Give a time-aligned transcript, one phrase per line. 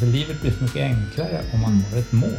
[0.00, 2.30] Alltså livet blir så mycket enklare om man har ett mål.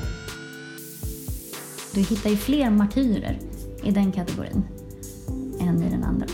[1.94, 3.40] Du hittar ju fler martyrer
[3.84, 4.64] i den kategorin
[5.60, 6.26] än i den andra.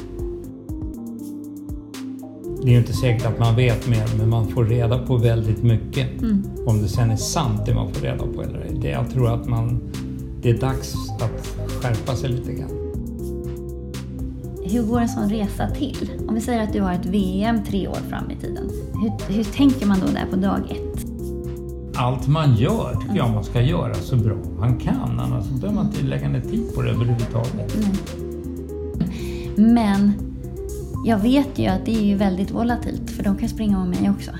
[2.62, 5.64] Det är ju inte säkert att man vet mer, men man får reda på väldigt
[5.64, 6.08] mycket.
[6.66, 8.92] Om det sen är sant det man får reda på eller ej.
[8.92, 9.82] Jag tror att man,
[10.42, 12.86] det är dags att skärpa sig lite grann.
[14.64, 16.12] Hur går en sån resa till?
[16.28, 18.70] Om vi säger att du har ett VM tre år fram i tiden.
[18.94, 20.95] Hur, hur tänker man då där på dag ett?
[21.98, 25.20] Allt man gör tycker jag man ska göra så bra man kan.
[25.20, 27.76] Annars behöver man inte lägga ner tid på det överhuvudtaget.
[29.56, 30.14] Men
[31.06, 34.10] jag vet ju att det är ju väldigt volatilt för de kan springa med mig
[34.10, 34.32] också.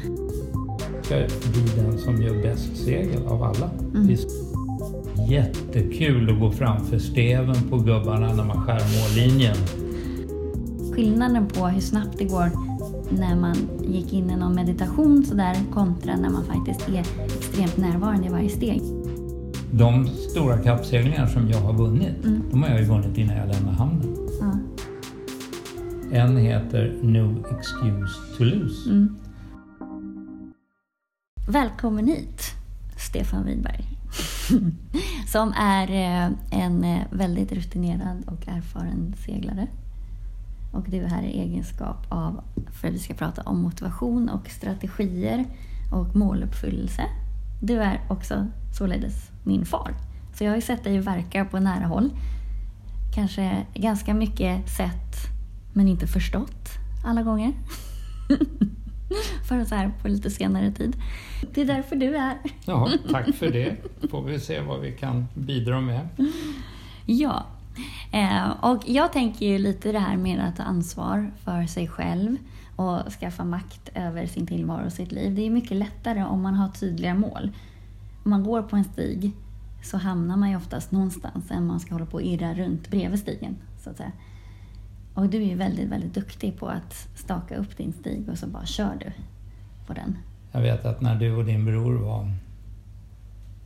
[1.02, 1.16] ska
[1.52, 3.70] bli den som gör bäst segel av alla.
[3.94, 4.20] Det är
[5.32, 9.56] jättekul att gå framför steven på gubbarna när man skär mållinjen.
[10.96, 12.52] Skillnaden på hur snabbt det går
[13.10, 13.56] när man
[13.88, 17.06] gick in i någon meditation sådär kontra när man faktiskt är
[17.56, 18.82] extremt närvarande i varje steg.
[19.72, 23.78] De stora kappseglingar som jag har vunnit, de har jag ju vunnit innan jag lämnade
[23.78, 24.16] hamnen.
[24.42, 24.54] Ja.
[26.12, 29.08] En heter No Excuse to Lose.
[31.48, 32.42] Välkommen hit,
[32.98, 33.86] Stefan Wiberg.
[35.28, 39.68] Som är eh, en eh, väldigt rutinerad och erfaren seglare.
[40.74, 44.50] Och du är här i egenskap av, för att vi ska prata om motivation och
[44.50, 45.46] strategier
[45.92, 47.04] och måluppfyllelse.
[47.66, 49.94] Du är också således min far.
[50.34, 52.10] Så jag har ju sett dig verka på nära håll.
[53.16, 55.16] Kanske ganska mycket sett
[55.74, 56.70] men inte förstått
[57.06, 57.54] alla gånger.
[59.48, 60.96] för så här på lite senare tid.
[61.54, 62.38] Det är därför du är här.
[62.66, 63.76] Ja, tack för det.
[64.10, 66.08] Får vi se vad vi kan bidra med.
[67.06, 67.46] Ja.
[68.12, 72.38] Eh, och jag tänker ju lite det här med att ta ansvar för sig själv
[72.76, 75.36] och skaffa makt över sin tillvaro och sitt liv.
[75.36, 77.52] Det är mycket lättare om man har tydliga mål.
[78.24, 79.32] Om man går på en stig
[79.84, 83.20] så hamnar man ju oftast någonstans än man ska hålla på och irra runt bredvid
[83.20, 83.58] stigen.
[83.84, 84.12] Så att säga.
[85.14, 88.48] Och du är ju väldigt, väldigt duktig på att staka upp din stig och så
[88.48, 89.12] bara kör du
[89.88, 90.18] på den.
[90.52, 92.32] Jag vet att när du och din bror var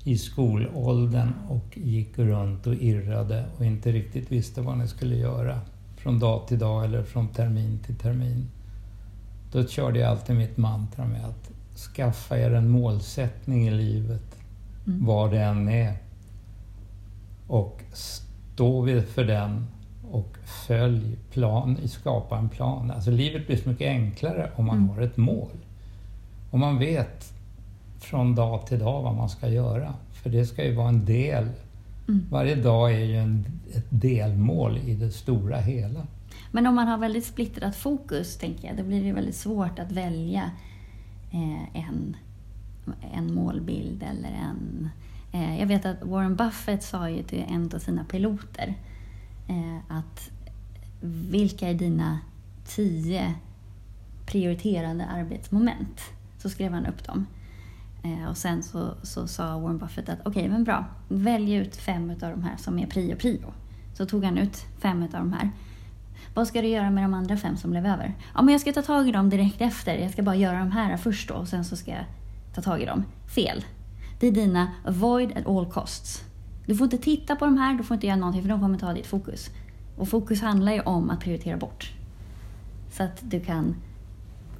[0.03, 5.59] i skolåldern och gick runt och irrade och inte riktigt visste vad ni skulle göra
[5.97, 8.47] från dag till dag eller från termin till termin.
[9.51, 11.51] Då körde jag alltid mitt mantra med att
[11.95, 14.35] skaffa er en målsättning i livet,
[14.85, 15.97] vad det än är.
[17.47, 19.67] Och stå vid för den
[20.11, 22.91] och följ plan, skapa en plan.
[22.91, 25.57] Alltså livet blir så mycket enklare om man har ett mål.
[26.51, 27.33] Om man vet
[27.99, 29.93] från dag till dag vad man ska göra.
[30.11, 31.49] För det ska ju vara en del.
[32.31, 36.07] Varje dag är ju en, ett delmål i det stora hela.
[36.51, 39.91] Men om man har väldigt splittrat fokus, tänker jag, då blir det väldigt svårt att
[39.91, 40.51] välja
[41.31, 42.17] eh, en,
[43.13, 44.89] en målbild eller en...
[45.31, 48.75] Eh, jag vet att Warren Buffett sa ju till en av sina piloter
[49.47, 50.31] eh, att
[51.01, 52.19] vilka är dina
[52.67, 53.33] tio
[54.25, 56.01] prioriterade arbetsmoment?
[56.37, 57.25] Så skrev han upp dem.
[58.03, 62.09] Eh, och sen så, så sa Warren Buffett att okej, men bra, välj ut fem
[62.09, 63.53] av de här som är prio prio.
[63.93, 65.51] Så tog han ut fem av de här.
[66.33, 68.13] Vad ska du göra med de andra fem som blev över?
[68.35, 69.97] Ja, men jag ska ta tag i dem direkt efter.
[69.97, 72.05] Jag ska bara göra de här först då och sen så ska jag
[72.55, 73.03] ta tag i dem.
[73.35, 73.65] Fel.
[74.19, 76.23] Det är dina avoid at all costs.
[76.65, 78.77] Du får inte titta på de här, du får inte göra någonting för de kommer
[78.77, 79.49] ta ditt fokus.
[79.97, 81.93] Och fokus handlar ju om att prioritera bort.
[82.91, 83.75] Så att du kan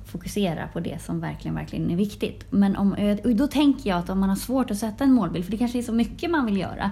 [0.06, 2.46] fokusera på det som verkligen, verkligen är viktigt.
[2.50, 5.46] Men om, och då tänker jag att om man har svårt att sätta en målbild,
[5.46, 6.92] för det kanske är så mycket man vill göra,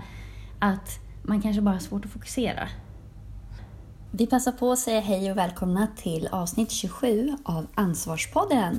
[0.60, 2.68] att man kanske bara har svårt att fokusera.
[4.20, 8.76] Vi passar på att säga hej och välkomna till avsnitt 27 av Ansvarspodden.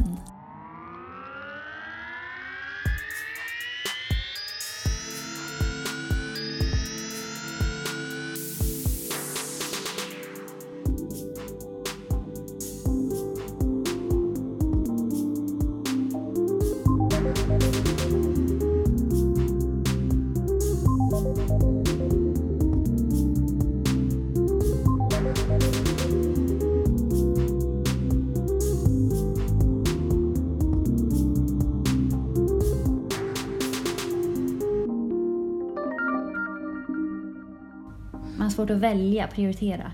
[38.79, 39.93] Välja, prioritera.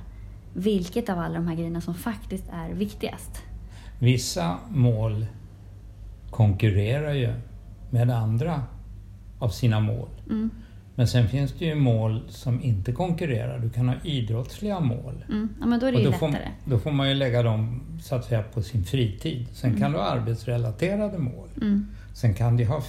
[0.55, 3.43] Vilket av alla de här grejerna som faktiskt är viktigast.
[3.99, 5.27] Vissa mål
[6.31, 7.35] konkurrerar ju
[7.91, 8.63] med andra
[9.39, 10.09] av sina mål.
[10.95, 13.59] Men sen finns det ju mål som inte konkurrerar.
[13.59, 15.25] Du kan ha idrottsliga mål.
[15.29, 15.49] Mm.
[15.61, 16.31] Ja, men då är det ju då lättare.
[16.31, 16.39] får,
[16.71, 19.47] då får man ju lägga dem så att säga på sin fritid.
[19.53, 21.49] Sen kan du ha arbetsrelaterade mål.
[21.61, 21.87] Mm.
[22.15, 22.83] Sen kan du ha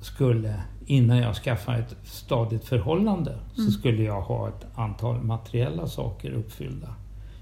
[0.00, 0.54] skulle,
[0.86, 3.66] innan jag skaffade ett stadigt förhållande, Mm.
[3.66, 6.88] så skulle jag ha ett antal materiella saker uppfyllda.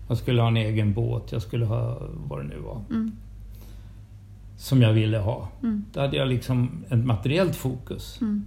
[0.08, 1.98] Jag skulle ha en egen båt, jag skulle ha
[2.28, 3.12] vad det nu var, Mm.
[4.56, 5.48] som jag ville ha.
[5.62, 5.84] Mm.
[5.92, 8.18] Då hade jag liksom ett materiellt fokus.
[8.20, 8.44] Mm.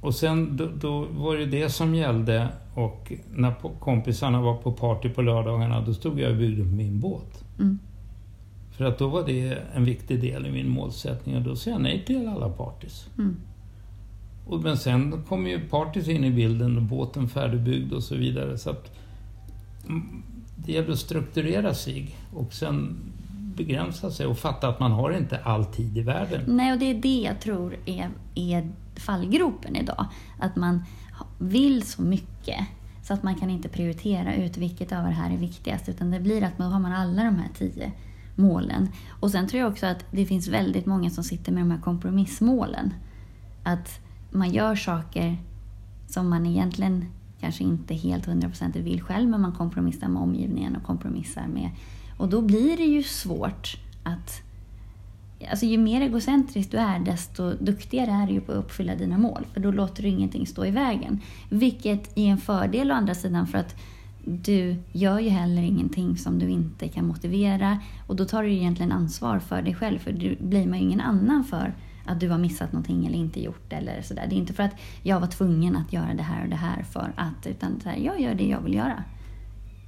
[0.00, 5.08] Och sen då, då var det det som gällde och när kompisarna var på party
[5.08, 7.44] på lördagarna då stod jag och byggde upp min båt.
[7.58, 7.78] Mm.
[8.70, 11.80] För att då var det en viktig del i min målsättning och då sa jag
[11.80, 13.08] nej till alla partys.
[13.18, 13.36] Mm.
[14.46, 18.58] Och, men sen kom ju partys in i bilden och båten färdigbyggd och så vidare.
[18.58, 18.96] Så att,
[19.88, 20.22] mm,
[20.56, 22.96] det gäller att strukturera sig och sen
[23.56, 26.40] begränsa sig och fatta att man har inte all tid i världen.
[26.46, 28.68] Nej, och det är det jag tror är, är
[28.98, 30.06] fallgropen idag.
[30.38, 30.84] Att man
[31.38, 32.66] vill så mycket
[33.02, 35.88] så att man kan inte prioritera ut vilket av det här är viktigast.
[35.88, 37.92] Utan det blir att man har man alla de här tio
[38.34, 38.88] målen.
[39.20, 41.80] Och sen tror jag också att det finns väldigt många som sitter med de här
[41.80, 42.94] kompromissmålen.
[43.62, 44.00] Att
[44.30, 45.36] man gör saker
[46.08, 47.04] som man egentligen
[47.40, 51.70] kanske inte helt hundraprocentigt vill själv, men man kompromissar med omgivningen och kompromissar med...
[52.16, 54.42] Och då blir det ju svårt att
[55.50, 59.18] Alltså ju mer egocentrisk du är, desto duktigare är du ju på att uppfylla dina
[59.18, 59.46] mål.
[59.52, 61.20] För då låter du ingenting stå i vägen.
[61.50, 63.76] Vilket är en fördel å andra sidan för att
[64.24, 67.78] du gör ju heller ingenting som du inte kan motivera.
[68.06, 69.98] Och då tar du ju egentligen ansvar för dig själv.
[69.98, 71.74] För du blir man ju ingen annan för
[72.06, 74.26] att du har missat någonting eller inte gjort eller sådär.
[74.28, 76.82] Det är inte för att jag var tvungen att göra det här och det här
[76.82, 77.46] för att.
[77.46, 79.04] Utan så här, jag gör det jag vill göra.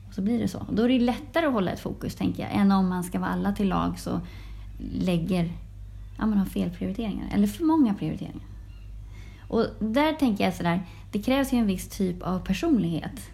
[0.08, 0.58] Och så blir det så.
[0.58, 3.18] Och då är det lättare att hålla ett fokus, tänker jag, än om man ska
[3.18, 4.20] vara alla till lag så
[4.92, 5.52] lägger,
[6.18, 8.46] ja man har fel prioriteringar, eller för många prioriteringar.
[9.48, 10.82] Och där tänker jag sådär,
[11.12, 13.30] det krävs ju en viss typ av personlighet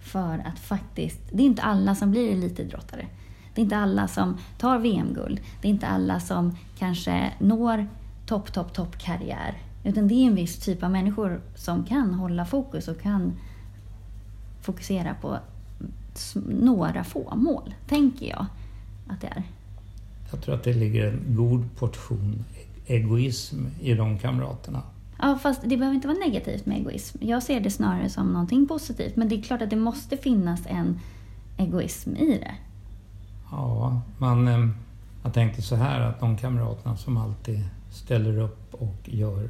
[0.00, 3.06] för att faktiskt, det är inte alla som blir elitidrottare.
[3.54, 5.40] Det är inte alla som tar VM-guld.
[5.62, 7.86] Det är inte alla som kanske når
[8.26, 9.58] topp, topp, topp karriär.
[9.84, 13.32] Utan det är en viss typ av människor som kan hålla fokus och kan
[14.62, 15.38] fokusera på
[16.48, 18.46] några få mål, tänker jag
[19.08, 19.42] att det är.
[20.30, 22.44] Jag tror att det ligger en god portion
[22.86, 24.82] egoism i de kamraterna.
[25.18, 27.18] Ja, fast det behöver inte vara negativt med egoism.
[27.20, 29.16] Jag ser det snarare som någonting positivt.
[29.16, 31.00] Men det är klart att det måste finnas en
[31.56, 32.54] egoism i det.
[33.50, 34.68] Ja, man, eh,
[35.22, 37.60] jag tänkte så här att de kamraterna som alltid
[37.92, 39.48] ställer upp och gör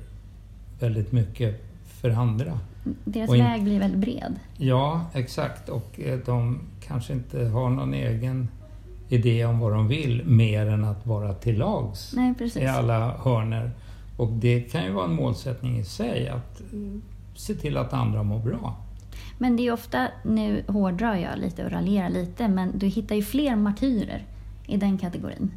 [0.80, 2.58] väldigt mycket för andra.
[3.04, 4.34] Deras in- väg blir väldigt bred.
[4.56, 5.68] Ja, exakt.
[5.68, 8.48] Och eh, de kanske inte har någon egen
[9.12, 13.70] idé om vad de vill mer än att vara till lags Nej, i alla hörner.
[14.16, 16.66] Och det kan ju vara en målsättning i sig att eh,
[17.34, 18.76] se till att andra mår bra.
[19.38, 23.22] Men det är ofta, nu hårdrar jag lite och raljerar lite, men du hittar ju
[23.22, 24.24] fler martyrer
[24.66, 25.50] i den kategorin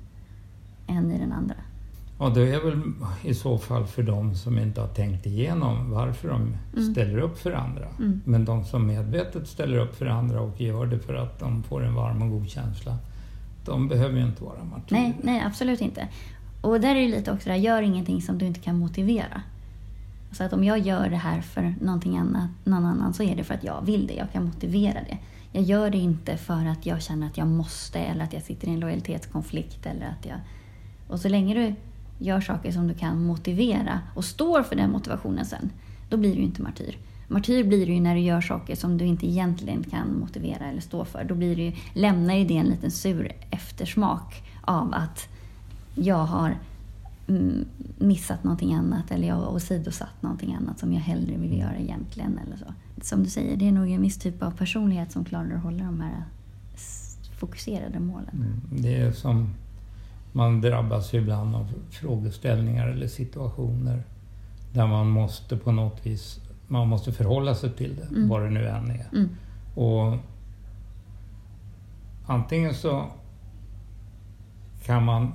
[0.88, 1.56] än i den andra.
[2.18, 2.82] Och det är väl
[3.24, 6.94] i så fall för de som inte har tänkt igenom varför de Mm.
[6.94, 7.86] ställer upp för andra.
[8.00, 8.22] Mm.
[8.26, 11.84] Men de som medvetet ställer upp för andra och gör det för att de får
[11.86, 12.98] en varm och god känsla,
[13.66, 15.00] de behöver ju inte vara martyrer.
[15.00, 16.08] Nej, nej, absolut inte.
[16.62, 19.42] Och där är det lite också det här, gör ingenting som du inte kan motivera.
[20.32, 23.44] Så att om jag gör det här för någonting annat, någon annan så är det
[23.44, 25.18] för att jag vill det, jag kan motivera det.
[25.52, 28.68] Jag gör det inte för att jag känner att jag måste eller att jag sitter
[28.68, 30.38] i en lojalitetskonflikt eller att jag...
[31.08, 31.76] Och så länge du
[32.26, 35.70] gör saker som du kan motivera och står för den motivationen sen,
[36.10, 36.98] då blir du ju inte martyr.
[37.27, 40.81] Martyr blir du ju när du gör saker som du inte egentligen kan motivera eller
[40.81, 41.23] stå för.
[41.23, 45.27] Då blir det ju, lämnar ju det en liten sur eftersmak av att
[45.95, 46.57] jag har
[47.27, 47.65] mm,
[47.97, 52.39] missat någonting annat eller jag har åsidosatt någonting annat som jag hellre vill göra egentligen.
[52.45, 52.73] Eller så.
[53.01, 55.83] Som du säger, det är nog en viss typ av personlighet som klarar att hålla
[55.83, 56.23] de här
[57.39, 58.61] fokuserade målen.
[58.69, 59.49] Mm, Det är som
[60.31, 64.03] man drabbas ibland av frågeställningar eller situationer
[64.73, 66.39] där man måste på något vis
[66.73, 68.30] man måste förhålla sig till det, Mm.
[68.30, 69.07] vad det nu än är.
[69.13, 69.30] Mm.
[69.75, 70.18] Och
[72.27, 73.06] antingen så
[74.85, 75.33] kan man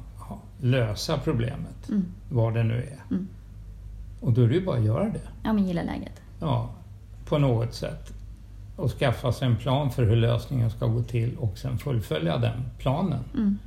[0.60, 2.04] lösa problemet, Mm.
[2.30, 3.14] vad det nu är.
[3.14, 3.28] Mm.
[4.20, 5.20] Och då är det ju bara att göra det.
[5.42, 6.20] Ja, men gilla läget.
[6.40, 6.70] Ja,
[7.24, 8.12] på något sätt.
[8.76, 12.62] Och skaffa sig en plan för hur lösningen ska gå till och sen fullfölja den
[12.78, 13.24] planen.
[13.34, 13.58] Mm.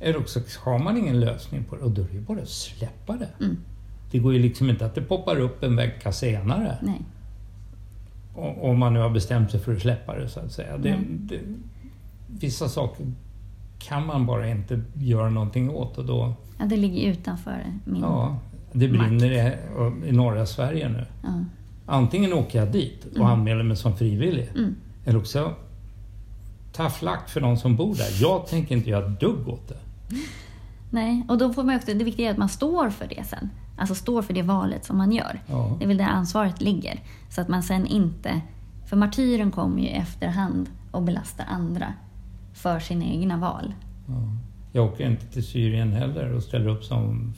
[0.00, 2.48] Eller också har man ingen lösning på det och då är det ju bara att
[2.48, 3.28] släppa det.
[3.44, 3.56] Mm.
[4.10, 6.78] Det går ju liksom inte att det poppar upp en vecka senare.
[6.82, 7.00] Nej.
[8.60, 10.76] Om man nu har bestämt sig för att släppa det så att säga.
[10.78, 11.04] Det, Nej.
[11.10, 11.40] det,
[12.40, 13.06] vissa saker
[13.78, 18.00] kan man bara inte göra någonting åt och då, Ja, det ligger utanför min...
[18.02, 18.38] ja,
[18.72, 19.52] det brinner i,
[20.08, 21.04] i norra Sverige nu.
[21.22, 21.44] Ja.
[21.86, 23.26] Antingen åker jag dit och Mm.
[23.28, 24.48] anmäler mig som frivillig.
[24.56, 24.74] Mm.
[25.04, 25.52] Eller också
[26.72, 28.22] tough luck för de som bor där.
[28.22, 29.76] Jag tänker inte göra ett dugg åt det.
[30.96, 33.50] Nej, och då får man också, det viktiga är att man står för det sen.
[33.76, 35.40] Alltså står för det valet som man gör.
[35.46, 35.76] Ja.
[35.78, 37.00] Det är väl där ansvaret ligger.
[37.30, 38.40] Så att man sen inte...
[38.86, 41.92] För martyren kommer ju i efterhand och belastar andra
[42.52, 43.74] för sina egna val.
[44.06, 44.14] Ja.
[44.72, 47.34] Jag åker inte till Syrien heller och ställer upp som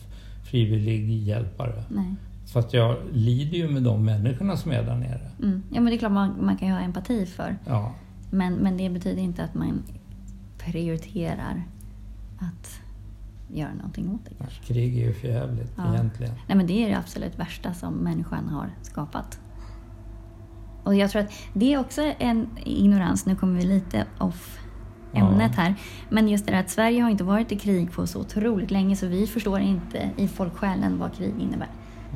[0.50, 1.84] frivillig hjälpare.
[1.88, 2.14] Nej.
[2.52, 5.30] Fast jag lider ju med de människorna som är där nere.
[5.42, 5.62] Mm.
[5.70, 7.56] Ja, men det är klart man, man kan ju ha empati för.
[7.66, 7.94] Ja,
[8.30, 9.82] Men, men det betyder inte att man
[10.58, 11.62] prioriterar
[12.38, 12.80] att
[13.54, 14.34] göra någonting åt det.
[14.38, 14.62] kanske.
[14.64, 15.94] krig är ju för jävligt Ja.
[15.94, 16.32] egentligen.
[16.46, 19.40] Nej, men det är det absolut värsta som människan har skapat.
[20.84, 24.58] Och jag tror att det är också en ignorans, nu kommer vi lite off
[25.12, 25.62] ämnet Ja.
[25.62, 25.74] här.
[26.10, 28.96] Men just det där att Sverige har inte varit i krig på så otroligt länge
[28.96, 31.68] så vi förstår inte i folksjälen vad krig innebär.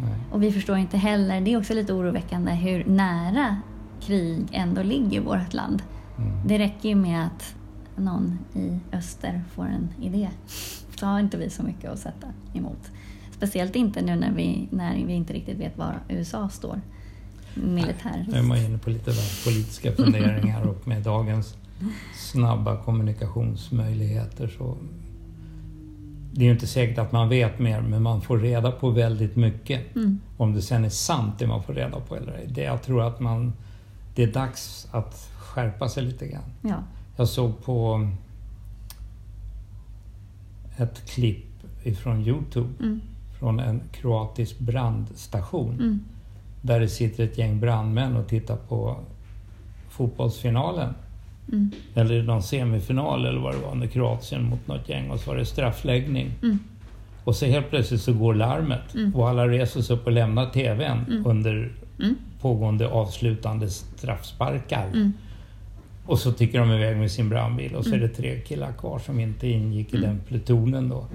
[0.02, 0.14] Nej.
[0.32, 3.56] Och vi förstår inte heller, det är också lite oroväckande, hur nära
[4.00, 5.82] krig ändå ligger vårt land.
[6.18, 6.46] Mm.
[6.48, 7.54] Det räcker ju med att
[7.96, 10.28] någon i öster får en idé.
[11.02, 12.90] Så har inte vi så mycket att sätta emot.
[13.30, 16.80] Speciellt inte nu när vi, när vi inte riktigt vet var USA står
[17.54, 18.32] militäriskt.
[18.32, 19.10] Nu är man inne på lite
[19.44, 21.56] politiska funderingar och med dagens
[22.14, 24.76] snabba kommunikationsmöjligheter så
[26.32, 29.36] det är ju inte säkert att man vet mer men man får reda på väldigt
[29.36, 29.96] mycket.
[29.96, 30.20] Mm.
[30.36, 32.46] Om det sen är sant det man får reda på eller ej.
[32.48, 33.52] Det, jag tror att man,
[34.14, 36.52] det är dags att skärpa sig lite grann.
[36.60, 36.76] Ja.
[37.16, 38.08] Jag såg på
[40.82, 41.44] ett klipp
[41.84, 43.00] ifrån Youtube Mm.
[43.38, 45.74] från en kroatisk brandstation.
[45.74, 46.00] Mm.
[46.62, 48.96] Där det sitter ett gäng brandmän och tittar på
[49.90, 50.94] fotbollsfinalen.
[51.52, 51.70] Mm.
[51.94, 55.36] Eller någon semifinal eller vad det var, när Kroatien mot något gäng och så var
[55.36, 56.30] det straffläggning.
[56.42, 56.58] Mm.
[57.24, 59.14] Och så helt plötsligt så går larmet Mm.
[59.14, 61.26] och alla reser sig upp och lämnar TVn Mm.
[61.26, 61.72] under
[62.40, 65.12] pågående avslutande straffsparkar.
[66.06, 68.08] Och så tickar de iväg med sin brandbil och så är Mm.
[68.08, 70.08] det tre killar kvar som inte ingick i Mm.
[70.08, 71.06] den plutonen då.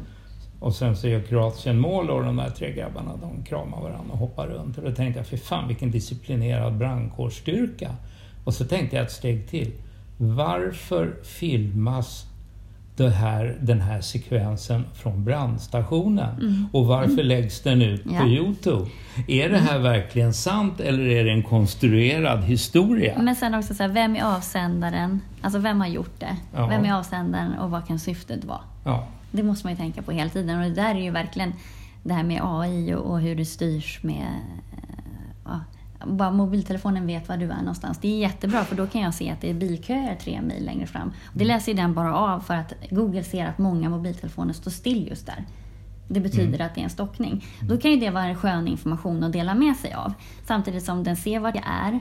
[0.59, 4.17] Och sen så gör Kroatien mål och de där tre grabbarna de kramar varandra och
[4.17, 4.77] hoppar runt.
[4.77, 7.91] Och då tänkte jag, för fan vilken disciplinerad brandkårsstyrka.
[8.43, 9.71] Och så tänkte jag ett steg till.
[10.17, 12.26] Varför filmas
[12.97, 16.35] det här, den här sekvensen från brandstationen?
[16.41, 16.65] Mm.
[16.71, 18.19] Och varför läggs den ut Ja.
[18.19, 18.89] på Youtube?
[19.27, 23.19] Är det här verkligen sant eller är det en konstruerad historia?
[23.21, 25.21] Men sen också så här, vem är avsändaren?
[25.41, 26.35] Alltså vem har gjort det?
[26.55, 26.67] Ja.
[26.67, 28.61] Vem är avsändaren och vad kan syftet vara?
[28.85, 29.07] Ja.
[29.31, 30.57] Det måste man ju tänka på hela tiden.
[30.59, 31.53] Och det där är ju verkligen
[32.03, 34.27] det här med AI och, och hur det styrs med...
[34.71, 34.83] eh,
[35.45, 35.59] Ja,
[36.05, 37.97] bara mobiltelefonen vet var du är någonstans.
[38.01, 40.87] Det är jättebra för då kan jag se att det är bilköer tre mil längre
[40.87, 41.11] fram.
[41.33, 45.07] Det läser ju den bara av för att Google ser att många mobiltelefoner står still
[45.07, 45.43] just där.
[46.07, 46.65] Det betyder Mm.
[46.67, 47.45] att det är en stockning.
[47.61, 50.13] Då kan ju det vara en skön information att dela med sig av.
[50.45, 51.99] Samtidigt som den ser var jag är.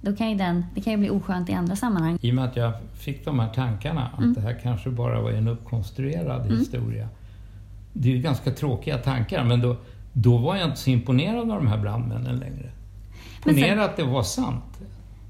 [0.00, 2.18] Då kan ju den, det kan ju bli oskönt i andra sammanhang.
[2.20, 4.34] I och med att jag fick de här tankarna att Mm.
[4.34, 7.08] det här kanske bara var en uppkonstruerad historia.
[7.92, 9.76] Det är ju ganska tråkiga tankar men då,
[10.12, 12.70] då var jag inte så imponerad av de här brandmännen längre.
[13.46, 14.64] Men sen- Ponera att det var sant.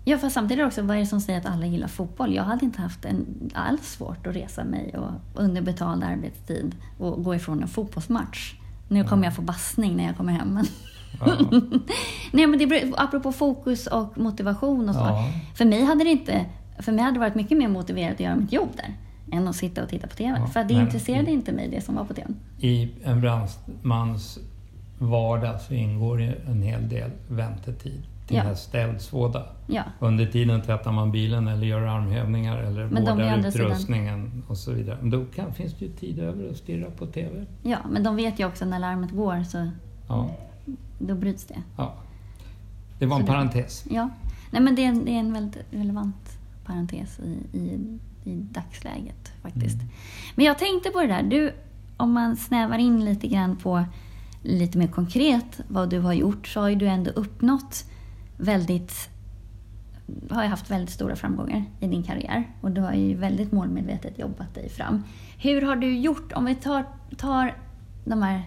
[0.04, 2.34] Ja, fast samtidigt också, vad är det som säger att alla gillar fotboll?
[2.34, 5.10] Jag hade inte haft en, alls svårt att resa mig och
[5.42, 8.54] under betald arbetstid och gå ifrån en fotbollsmatch.
[8.88, 10.48] Nu kommer jag få bassning när jag kommer hem.
[10.48, 10.66] Men
[11.20, 11.26] Ja.
[12.32, 15.00] Nej, men det beror, apropå fokus och motivation och så.
[15.00, 15.24] Ja.
[15.54, 16.44] För mig hade det inte,
[16.78, 18.94] för mig hade det varit mycket mer motiverat att göra mitt jobb där
[19.38, 20.38] än att sitta och titta på TV.
[20.40, 22.28] Ja, för det intresserade inte mig, det som var på TV.
[22.58, 24.38] I en brandmans
[24.98, 28.44] vardag så ingår ju en hel del väntetid till Ja.
[28.44, 29.46] nästa eldsvåda.
[29.66, 29.82] Ja.
[30.00, 34.56] Under tiden tvättar man bilen eller gör armhävningar eller Men vårdar andra sidan- utrustningen och
[34.58, 34.98] så vidare.
[35.00, 37.46] Men då kan, finns det ju tid över att stirra på TV.
[37.62, 39.70] ja, men de vet ju också när larmet går så
[40.08, 40.30] Ja,
[40.98, 41.62] då bryts det.
[41.76, 41.94] ja.
[42.98, 43.84] Det var en Så det- parentes.
[43.90, 44.08] Ja,
[44.50, 49.32] nej men det är en, det är en väldigt relevant parentes i, i, i dagsläget
[49.42, 49.76] faktiskt.
[49.76, 49.88] Mm.
[50.34, 51.52] Men jag tänkte på det där, du,
[51.96, 53.84] om man snävar in lite grann på
[54.46, 57.84] lite mer konkret vad du har gjort så har ju du ändå uppnått
[58.36, 59.08] väldigt
[60.30, 64.18] har ju haft väldigt stora framgångar i din karriär och du har ju väldigt målmedvetet
[64.18, 65.02] jobbat dig fram.
[65.38, 66.84] Hur har du gjort, om vi tar,
[67.16, 67.56] tar
[68.04, 68.42] de här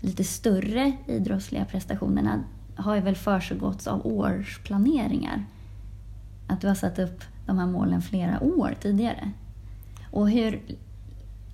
[0.00, 2.44] lite större idrottsliga prestationerna
[2.76, 5.44] har ju väl försiggåtts av årsplaneringar.
[6.46, 9.30] Att du har satt upp de här målen flera år tidigare.
[10.10, 10.62] Och hur,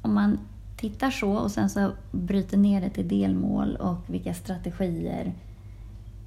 [0.02, 0.38] om man
[0.76, 5.33] tittar så och sen så bryter ner det till delmål och vilka strategier.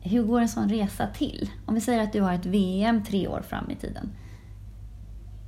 [0.01, 1.49] Hur går en sån resa till?
[1.65, 4.09] Om vi säger att du har ett VM tre år fram i tiden.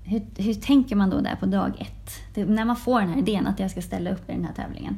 [0.04, 2.12] Hur, hur tänker man då där på dag ett?
[2.34, 4.54] Det, när man får den här idén att jag ska ställa upp i den här
[4.54, 4.98] tävlingen.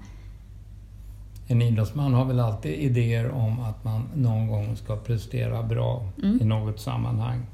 [1.47, 6.41] En idrottsman har väl alltid idéer om att man någon gång ska prestera bra mm.
[6.41, 7.45] i något sammanhang.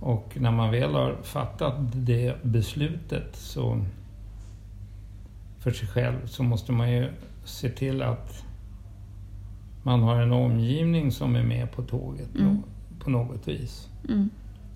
[0.00, 3.84] Och när man väl har fattat det beslutet så
[5.60, 7.08] för sig själv så måste man ju
[7.44, 8.44] se till att
[9.82, 12.62] man har en omgivning som är med på tåget mm.
[13.04, 13.88] på något vis.
[14.08, 14.30] Mm.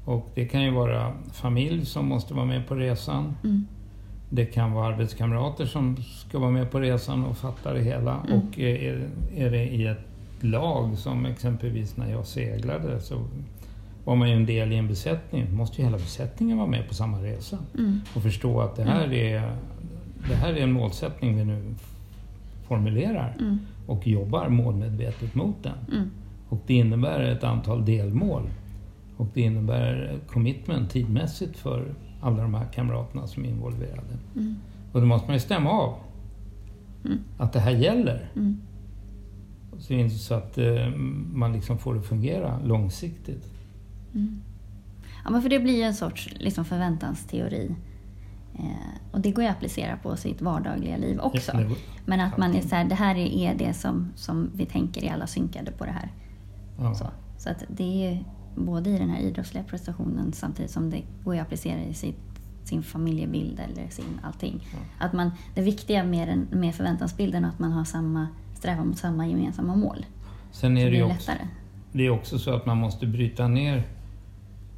[0.04, 3.36] Och det kan ju vara familj som måste vara med på resan.
[3.44, 3.66] Mm.
[4.30, 8.20] Det kan vara arbetskamrater som ska vara med på resan och fatta det hela.
[8.28, 8.38] Mm.
[8.38, 10.06] Och är, är det i ett
[10.40, 13.26] lag, som exempelvis när jag seglade, så
[14.04, 15.54] var man ju en del i en besättning.
[15.54, 17.58] Måste ju hela besättningen vara med på samma resa.
[17.78, 18.00] Mm.
[18.14, 19.34] Och förstå att det här, mm.
[19.34, 19.56] är,
[20.28, 21.74] det här är en målsättning vi nu
[22.68, 23.58] formulerar mm.
[23.86, 25.78] och jobbar målmedvetet mot den.
[25.92, 26.10] Mm.
[26.48, 28.42] Och det innebär ett antal delmål.
[29.16, 34.18] Och det innebär commitment tidmässigt för alla de här kamraterna som är involverade.
[34.36, 34.56] Mm.
[34.92, 35.94] Och då måste man ju stämma av
[37.04, 37.18] mm.
[37.38, 38.30] att det här gäller.
[38.36, 38.60] Mm.
[39.78, 40.88] Så, så att eh,
[41.32, 43.52] man liksom får det fungera långsiktigt.
[44.14, 44.40] Mm.
[45.24, 47.74] Ja, men för det blir en sorts liksom, förväntansteori.
[48.58, 51.52] Eh, och det går ju att applicera på sitt vardagliga liv också.
[52.04, 55.12] Men att man är så här, det här är det som, som vi tänker, är
[55.12, 56.12] alla synkade på det här.
[56.78, 56.94] Ja.
[56.94, 57.06] Så,
[57.38, 58.24] så att det är
[58.56, 62.20] både i den här idrottsliga prestationen samtidigt som det går att applicera i sitt,
[62.64, 64.66] sin familjebild eller sin allting.
[64.72, 65.06] Ja.
[65.06, 68.98] Att man, det viktiga med, den, med förväntansbilden är att man har samma strävan mot
[68.98, 70.06] samma gemensamma mål.
[70.50, 71.48] Sen är det, det också, lättare.
[71.92, 73.88] det är också så att man måste bryta ner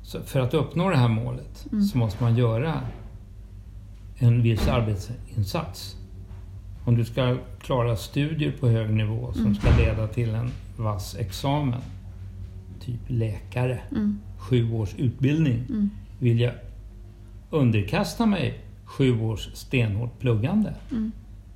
[0.02, 1.84] så för att uppnå det här målet mm.
[1.84, 2.80] så måste man göra
[4.18, 5.96] en viss arbetsinsats.
[6.84, 9.54] Om du ska klara studier på hög nivå som mm.
[9.54, 11.80] ska leda till en vass examen
[12.80, 14.20] typ läkare, mm.
[14.38, 15.64] sju års utbildning.
[15.68, 15.90] Mm.
[16.18, 16.52] Vill jag
[17.50, 20.74] underkasta mig sju års stenhårt pluggande?
[20.90, 21.12] Mm.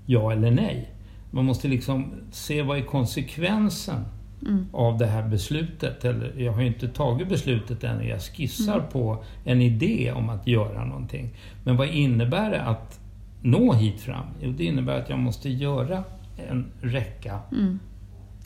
[0.06, 0.90] Ja eller nej?
[1.30, 4.04] Man måste liksom se vad är konsekvensen
[4.46, 4.66] mm.
[4.72, 6.04] av det här beslutet.
[6.04, 8.90] Eller, jag har ju inte tagit beslutet än, jag skissar mm.
[8.92, 11.30] på en idé om att göra någonting.
[11.64, 13.00] Men vad innebär det att
[13.42, 14.26] nå hit fram?
[14.40, 16.04] Jo, det innebär att jag måste göra
[16.48, 17.78] en räcka mm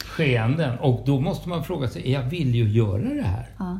[0.05, 0.79] skeenden.
[0.79, 3.47] Och då måste man fråga sig, jag villig att göra det här?
[3.59, 3.79] Ja.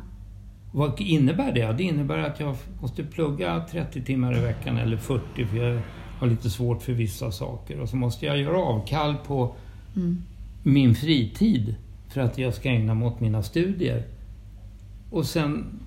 [0.71, 1.73] Vad innebär det?
[1.73, 5.81] Det innebär att jag måste plugga 30 timmar i veckan eller 40 för jag
[6.19, 7.79] har lite svårt för vissa saker.
[7.79, 9.55] Och så måste jag göra avkall på
[9.95, 10.21] mm.
[10.63, 11.75] min fritid
[12.15, 14.03] för att jag ska ägna mig åt mina studier.
[15.11, 15.79] Och sen,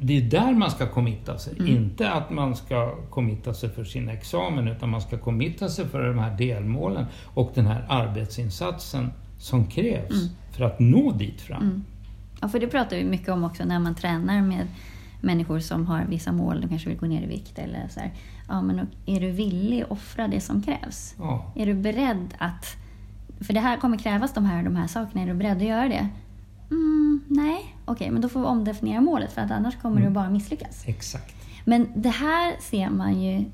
[0.00, 1.54] det är där man ska committa sig.
[1.58, 1.76] Mm.
[1.76, 6.06] Inte att man ska committa sig för sin examen utan man ska committa sig för
[6.06, 10.28] de här delmålen och den här arbetsinsatsen som krävs mm.
[10.52, 11.62] för att nå dit fram.
[11.62, 11.84] Mm.
[12.40, 14.66] Ja, för det pratar vi mycket om också när man tränar med
[15.20, 18.12] människor som har vissa mål, de kanske vill gå ner i vikt eller så här.
[18.48, 21.14] Ja, men är du villig att offra det som krävs?
[21.18, 21.52] Ja.
[21.56, 22.76] Är du beredd att...
[23.46, 25.88] För det här kommer krävas de här de här sakerna, är du beredd att göra
[25.88, 26.08] det?
[26.70, 30.08] Mm, nej, okej, okay, men då får vi omdefiniera målet för att annars kommer mm.
[30.08, 30.84] du bara misslyckas.
[30.86, 31.34] Exakt.
[31.64, 33.44] Men det här ser man ju,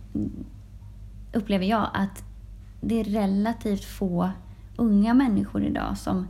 [1.33, 2.25] upplever jag, att
[2.81, 4.31] det är relativt få
[4.77, 6.27] unga människor idag som,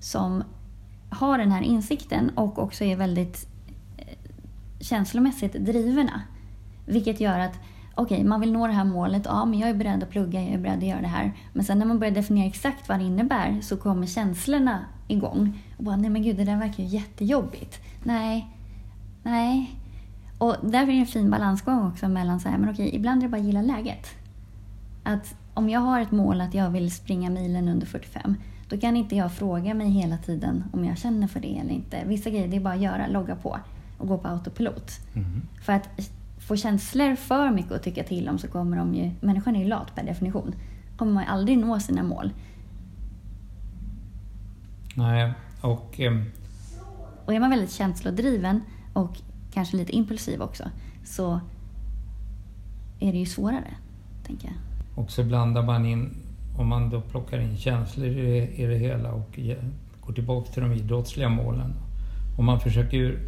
[0.00, 0.42] som
[1.10, 3.48] har den här insikten och också är väldigt
[3.96, 4.04] eh,
[4.80, 6.22] känslomässigt drivna.
[6.86, 7.54] Vilket gör att
[7.96, 9.22] okej, okay, man vill nå det här målet.
[9.24, 11.32] Ja, men jag är beredd att plugga, jag är beredd att göra det här.
[11.52, 15.62] Men sen när man börjar definiera exakt vad det innebär så kommer känslorna igång.
[15.76, 17.80] Och bara, nej men gud, det där verkar ju jättejobbigt.
[18.02, 18.48] Nej,
[19.22, 19.70] nej.
[20.38, 23.26] Och därför är det en fin balansgång också mellan så här, men okej, ibland är
[23.26, 24.06] det bara att gilla läget.
[25.02, 28.36] Att om jag har ett mål att jag vill springa milen under 45,
[28.68, 32.02] då kan inte jag fråga mig hela tiden om jag känner för det eller inte.
[32.06, 33.58] Vissa grejer det är bara att göra, logga på
[33.98, 34.90] och gå på autopilot.
[35.14, 35.42] Mm.
[35.62, 35.88] För att
[36.46, 39.68] få känslor för mycket att tycka till om så kommer de ju, människan är ju
[39.68, 40.54] lat per definition,
[40.96, 42.30] kommer man ju aldrig nå sina mål.
[44.94, 46.00] Nej, och...
[46.00, 46.24] Um...
[47.24, 48.60] Och är man väldigt känslodriven
[48.92, 49.18] och
[49.52, 50.64] kanske lite impulsiv också,
[51.04, 51.40] så
[53.00, 53.74] är det ju svårare,
[54.26, 54.56] tänker jag.
[55.04, 56.16] Och så blandar man in,
[56.58, 59.38] om man då plockar in känslor i det, i det hela och
[60.00, 61.74] går tillbaka till de idrottsliga målen.
[62.38, 63.18] Om man försöker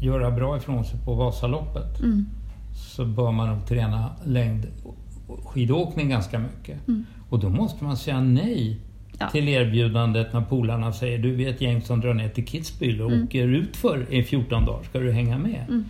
[0.00, 2.26] göra bra ifrån sig på Vasaloppet mm.
[2.74, 6.88] Så bör man nog träna längdskidåkning ganska mycket.
[6.88, 7.06] Mm.
[7.28, 8.80] Och då måste man säga nej
[9.18, 9.30] ja.
[9.30, 13.12] till erbjudandet när polarna säger du är ett gäng som drar ner till Kitzbühel och
[13.12, 13.24] mm.
[13.24, 15.64] åker ut för i 14 dagar, ska du hänga med?
[15.68, 15.84] Mm.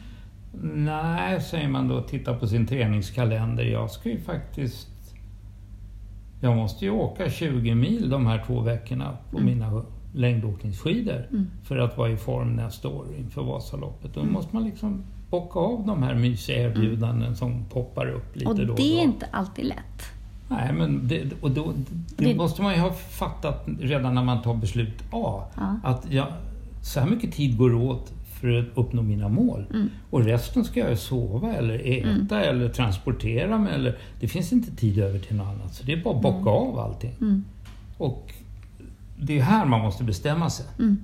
[0.85, 3.64] Nej, säger man då, titta på sin träningskalender.
[3.64, 4.88] Jag ska ju faktiskt
[6.40, 9.59] Jag måste ju åka 20 mil de här två veckorna på Mm.
[9.59, 9.83] mina
[10.14, 11.47] längdåkningsskidor Mm.
[11.62, 14.14] för att vara i form nästa år inför Vasaloppet.
[14.14, 15.05] Då måste man liksom
[15.40, 18.97] bocka av de här mysiga erbjudanden som poppar upp lite Och då och det är
[18.97, 19.03] då.
[19.12, 20.03] inte alltid lätt.
[20.49, 21.73] Nej, men det, och då,
[22.16, 25.42] det, Det- måste man ju ha fattat redan när man tar beslut A.
[25.57, 25.77] Ja.
[25.85, 26.27] Att jag,
[26.83, 29.66] så här mycket tid går åt för att uppnå mina mål.
[29.75, 29.90] Mm.
[30.11, 33.75] Och resten ska jag sova eller äta eller transportera mig.
[33.75, 35.75] Eller, det finns inte tid över till något annat.
[35.75, 37.12] Så det är bara att bocka av allting.
[37.20, 37.44] Mm.
[37.99, 38.33] Och
[39.18, 40.66] det är här man måste bestämma sig.
[40.79, 40.97] Mm.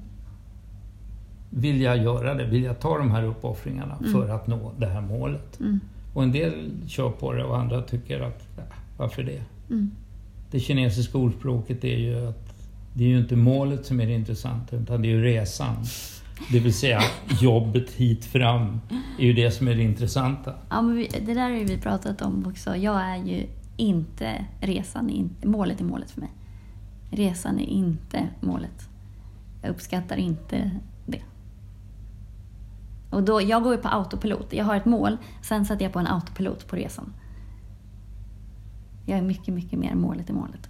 [1.50, 2.44] Vill jag göra det?
[2.44, 5.60] Vill jag ta de här uppoffringarna för att nå det här målet?
[5.60, 5.80] Mm.
[6.14, 8.62] Och en del kör på det och andra tycker att, ja,
[8.96, 9.42] varför det?
[9.70, 9.90] Mm.
[10.50, 12.50] Det kinesiska ordspråket är ju att
[12.94, 15.76] det är ju inte målet som är det intressanta utan det är ju resan.
[16.52, 17.00] Det vill säga
[17.40, 18.80] jobbet hit fram
[19.18, 20.54] är ju det som är det intressanta.
[20.70, 22.76] Ja, men vi, det där har ju vi pratat om också.
[22.76, 26.30] Jag är ju inte resan, är inte, målet är målet för mig.
[27.10, 28.88] Resan är inte målet.
[29.62, 30.70] Jag uppskattar inte.
[33.10, 34.52] Och då, jag går ju på autopilot.
[34.52, 37.12] Jag har ett mål, sen sätter jag på en autopilot på resan.
[39.06, 40.68] Jag är mycket, mycket mer målet i målet.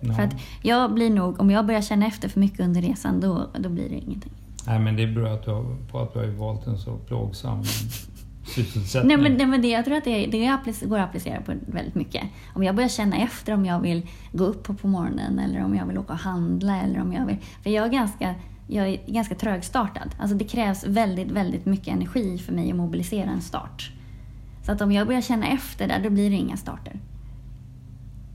[0.00, 0.14] Ja.
[0.14, 3.46] För att jag blir nog, om jag börjar känna efter för mycket under resan, då,
[3.58, 4.32] då blir det ingenting.
[4.66, 7.64] Nej men det beror att du har, på att du har valt en så plågsam
[8.44, 9.08] sysselsättning.
[9.08, 10.38] Nej men, nej, men det, jag tror att det, det
[10.86, 12.22] går att applicera på väldigt mycket.
[12.54, 15.74] Om jag börjar känna efter om jag vill gå upp på, på morgonen eller om
[15.74, 17.36] jag vill åka och handla eller om jag vill...
[17.62, 18.34] För jag är ganska,
[18.70, 20.14] jag är ganska trögstartad.
[20.18, 23.90] Alltså det krävs väldigt, väldigt mycket energi för mig att mobilisera en start.
[24.62, 27.00] Så att om jag börjar känna efter där, då blir det inga starter.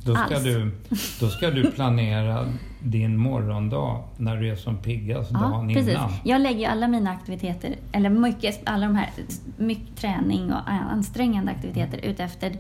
[0.06, 0.44] Då ska, alls.
[0.44, 0.72] du,
[1.20, 2.48] då ska du planera
[2.84, 5.90] din morgondag när du är som piggast dagen precis.
[5.94, 6.12] innan.
[6.24, 9.10] Jag lägger alla mina aktiviteter, eller mycket, alla de här
[9.58, 12.58] mycket träning och ansträngande aktiviteter ut efter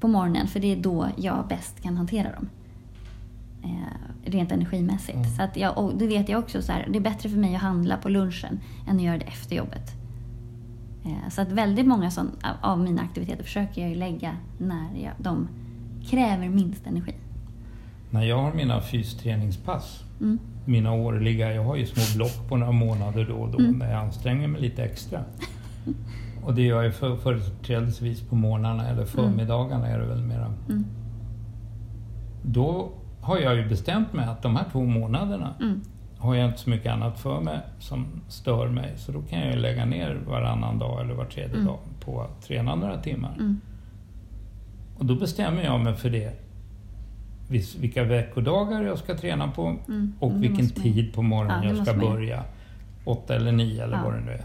[0.00, 2.48] på morgonen för det är då jag bäst kan hantera dem.
[3.64, 5.16] Eh, rent energimässigt.
[5.16, 5.30] Mm.
[5.30, 7.54] Så att jag, och det vet jag också, så här, det är bättre för mig
[7.56, 9.92] att handla på lunchen än att göra det efter jobbet.
[11.04, 15.48] Eh, så att väldigt många sån, av- mina aktiviteter försöker jag lägga när jag, de
[16.10, 17.14] kräver minst energi.
[18.10, 20.38] När jag har mina fysträningspass, Mm.
[20.64, 23.78] mina årliga, jag har ju små block på några månader då och då Mm.
[23.78, 25.20] när jag anstränger mig lite extra.
[26.44, 30.52] Och det gör jag för, företrädesvis på morgnarna eller förmiddagarna är det väl mera.
[30.68, 30.84] Mm.
[32.42, 32.92] Då
[33.24, 35.80] har jag ju bestämt mig att de här två månaderna Mm.
[36.18, 38.92] har jag inte så mycket annat för mig som stör mig.
[38.96, 41.66] Så då kan jag ju lägga ner varannan dag eller var tredje Mm.
[41.66, 43.34] dag på att träna några timmar.
[43.38, 43.60] Mm.
[44.98, 46.40] Och då bestämmer jag mig för det.
[47.80, 50.12] Vilka veckodagar jag ska träna på Mm.
[50.20, 52.42] och Mm, vilken tid på morgonen Ja, jag ska börja.
[53.04, 54.02] Åtta eller nio eller Ja.
[54.04, 54.44] vad det nu är.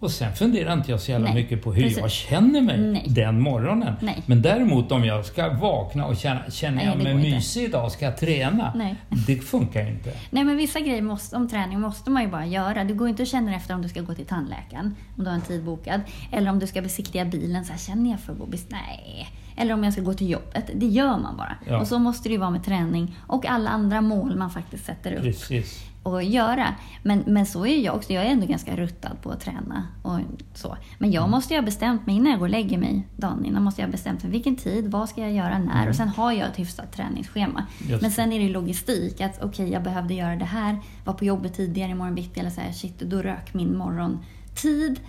[0.00, 1.98] Och sen funderar inte jag så jävla Nej, mycket på hur precis.
[1.98, 3.04] jag känner mig Nej.
[3.08, 3.94] den morgonen.
[4.00, 4.22] Nej.
[4.26, 7.36] Men däremot om jag ska vakna och känna, känner jag det mig går inte.
[7.36, 8.94] mysig idag, ska jag träna?
[9.26, 10.12] Det funkar inte.
[10.30, 12.84] Nej men vissa grejer måste, om träning måste man ju bara göra.
[12.84, 15.34] Du går inte och känner efter om du ska gå till tandläkaren, om du har
[15.34, 16.00] en tid bokad.
[16.32, 19.28] Eller om du ska besiktiga bilen, så här, känner jag för att bes- Nej.
[19.56, 20.70] Eller om jag ska gå till jobbet.
[20.74, 21.56] Det gör man bara.
[21.68, 21.80] Ja.
[21.80, 25.12] Och så måste det ju vara med träning och alla andra mål man faktiskt sätter
[25.12, 25.84] upp Precis.
[26.02, 26.74] Och göra.
[27.02, 28.12] Men, men så är jag också.
[28.12, 30.18] Jag är ändå ganska ruttad på att träna och
[30.54, 30.76] så.
[30.98, 33.62] Men jag måste ju ha bestämt mig innan jag går och lägger mig dagen innan.
[33.62, 35.88] Måste jag ha bestämt mig vilken tid, vad ska jag göra när?
[35.88, 37.66] Och sen har jag ett hyfsat träningsschema.
[37.88, 39.20] Just Men sen är det logistik.
[39.20, 40.78] Att okej, jag behövde göra det här.
[41.04, 42.40] Var på jobbet tidigare imorgon bitti.
[42.40, 45.00] Eller så här, shit, då rök min morgontid.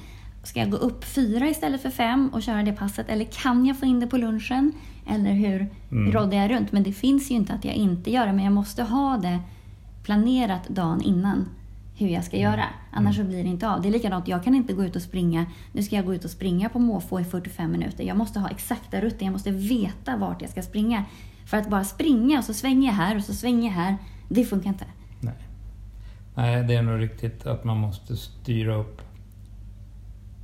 [0.43, 3.09] Ska jag gå upp fyra istället för fem och köra det passet?
[3.09, 4.71] Eller kan jag få in det på lunchen?
[5.09, 6.11] Eller hur Mm.
[6.11, 6.71] råddar jag runt?
[6.71, 8.33] Men det finns ju inte att jag inte gör det.
[8.33, 9.39] Men jag måste ha det
[10.03, 11.49] planerat dagen innan
[11.95, 12.63] hur jag ska göra.
[12.91, 13.81] Annars så blir det inte av.
[13.81, 15.45] Det är likadant, jag kan inte gå ut och springa.
[15.71, 18.03] Nu ska jag gå ut och springa på måfå i 45 minuter.
[18.03, 19.25] Jag måste ha exakta rutter.
[19.25, 21.05] Jag måste veta vart jag ska springa.
[21.45, 23.97] För att bara springa och så svänger jag här och så svänger jag här.
[24.29, 24.85] Det funkar inte.
[25.19, 25.33] Nej.
[26.35, 29.01] Nej, det är nog riktigt att man måste styra upp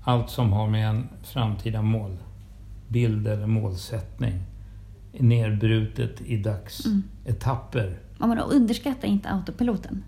[0.04, 4.44] allt som har med en framtida målbild eller målsättning
[5.20, 8.00] nerbrutet i dagsetapper.
[8.18, 10.04] Man bara underskatta inte autopiloten.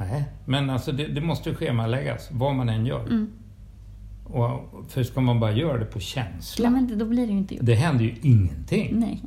[0.00, 3.00] Nej, men alltså det, det måste schemaläggas vad man än gör.
[3.06, 3.30] Mm.
[4.24, 7.38] Och, för ska man bara göra det på känsla, Ja, men då blir det ju
[7.38, 7.66] inte gjort.
[7.66, 8.98] det händer ju ingenting.
[9.00, 9.22] Nej.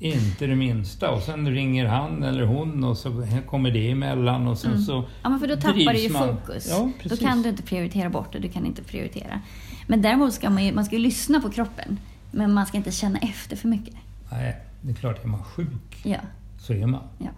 [0.00, 1.10] Inte det minsta.
[1.10, 5.10] Och sen ringer han eller hon och så kommer det emellan och sen så Mm.
[5.22, 6.28] Ja, men för då tappar du ju man.
[6.36, 6.66] fokus.
[6.70, 9.40] Ja, då kan du inte prioritera bort det, du kan inte prioritera.
[9.86, 11.98] Men däremot ska man ju, man ska ju lyssna på kroppen.
[12.30, 13.94] Men man ska inte känna efter för mycket.
[14.30, 16.18] Nej, det är klart, är man sjuk Ja,
[16.58, 17.02] så är man.
[17.18, 17.30] ja.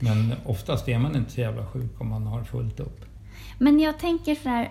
[0.00, 3.04] Men oftast är man inte så jävla sjuk om man har fullt upp.
[3.58, 4.70] Men jag tänker så här,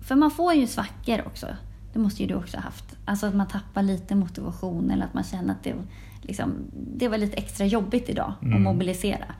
[0.00, 1.46] för man får ju svackor också.
[1.92, 2.96] Det måste ju du också ha haft.
[3.04, 5.74] Alltså att man tappar lite motivation eller att man känner att det,
[6.22, 6.52] liksom,
[6.96, 8.62] det var lite extra jobbigt idag att Mm.
[8.62, 9.34] mobilisera.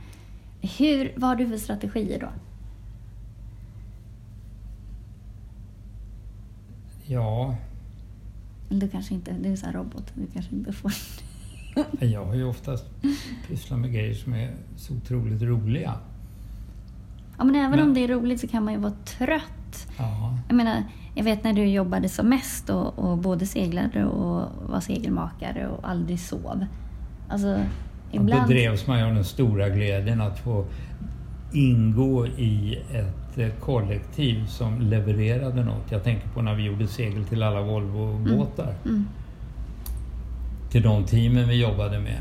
[0.79, 2.29] Hur, vad har du för strategier då?
[7.07, 7.57] Ja,
[8.71, 10.93] Eller du kanske inte, du är så robot, du kanske inte får...
[12.01, 12.85] jag har ju oftast
[13.49, 15.95] pysslat med grejer som är så otroligt roliga.
[17.39, 19.87] Ja, men även Men- om det är roligt så kan man ju vara trött.
[19.99, 20.83] Ja, Jag menar,
[21.15, 25.89] jag vet när du jobbade som mest och, och både seglade och var segelmakare och
[25.89, 26.65] aldrig sov.
[27.29, 27.61] Alltså,
[28.13, 28.49] ibland...
[28.49, 30.65] drevs man ju av den stora glädjen att få
[31.53, 35.93] ingå i ett eh, kollektiv som levererade något.
[35.93, 38.75] Jag tänker på när vi gjorde segel till alla Volvo-båtar.
[38.85, 39.07] Mm.
[40.71, 42.19] Till de teamen vi jobbade med.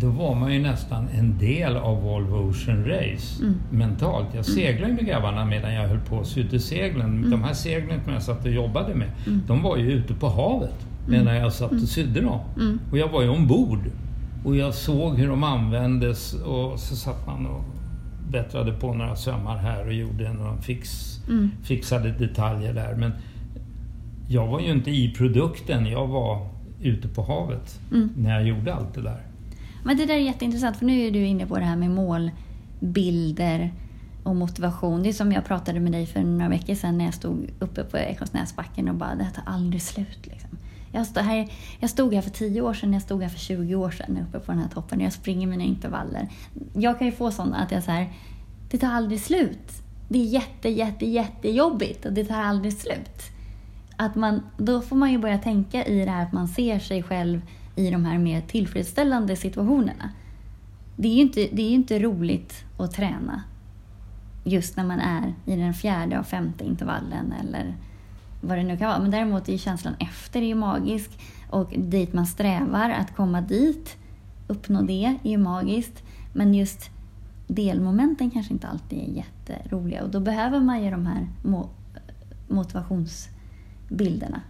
[0.00, 3.54] Då var man ju nästan en del av Volvo Ocean Race Mm.
[3.70, 4.26] mentalt.
[4.34, 7.30] Jag seglade ju med grabbarna medan jag höll på att sy ut seglen.
[7.30, 9.40] De här seglen som jag satt och jobbade med, Mm.
[9.46, 12.40] de var ju ute på havet medan jag satt och sydde dem.
[12.60, 12.78] Mm.
[12.90, 13.78] Och jag var ju ombord.
[14.44, 17.64] Och jag såg hur de användes och så satt man och
[18.30, 20.88] bättrade på några sömmar här och gjorde några fix,
[21.28, 21.50] Mm.
[21.62, 22.94] fixade detaljer där.
[22.96, 23.12] Men
[24.28, 26.48] jag var ju inte i produkten, jag var
[26.82, 28.10] ute på havet Mm.
[28.16, 29.22] när jag gjorde allt det där.
[29.84, 31.90] Men det där är jätteintressant för nu är du inne på det här med
[32.80, 33.72] målbilder
[34.22, 35.02] och motivation.
[35.02, 37.84] Det är som jag pratade med dig för några veckor sedan när jag stod uppe
[37.84, 40.26] på Ekonsnäsbacken och bara det här tar aldrig slut.
[40.26, 40.50] Liksom.
[40.92, 41.48] Jag, stod här,
[41.80, 44.38] jag stod här för 10 år sedan, jag stod här för 20 år sedan uppe
[44.38, 46.28] på den här toppen och jag springer mina intervaller.
[46.74, 48.12] Jag kan ju få sådana att jag så här,
[48.70, 49.72] det tar aldrig slut.
[50.08, 53.22] Det är jätte, jätte, jättejobbigt och det tar aldrig slut.
[54.02, 57.02] Att man, då får man ju börja tänka i det här att man ser sig
[57.02, 57.40] själv
[57.76, 60.10] i de här mer tillfredsställande situationerna.
[60.96, 63.42] Det är ju inte, det är inte roligt att träna
[64.44, 67.74] just när man är i den fjärde och femte intervallen eller
[68.40, 68.98] vad det nu kan vara.
[68.98, 71.10] Men däremot är ju känslan efter är ju magisk
[71.50, 73.96] och dit man strävar, att komma dit,
[74.48, 76.02] uppnå det, är ju magiskt.
[76.32, 76.90] Men just
[77.46, 81.28] delmomenten kanske inte alltid är jätteroliga och då behöver man ju de här
[82.48, 83.28] motivations
[83.92, 84.40] motivationsbilderna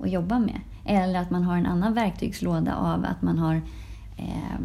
[0.00, 0.60] att jobba med.
[0.84, 3.54] Eller att man har en annan verktygslåda av att man har
[4.16, 4.58] eh,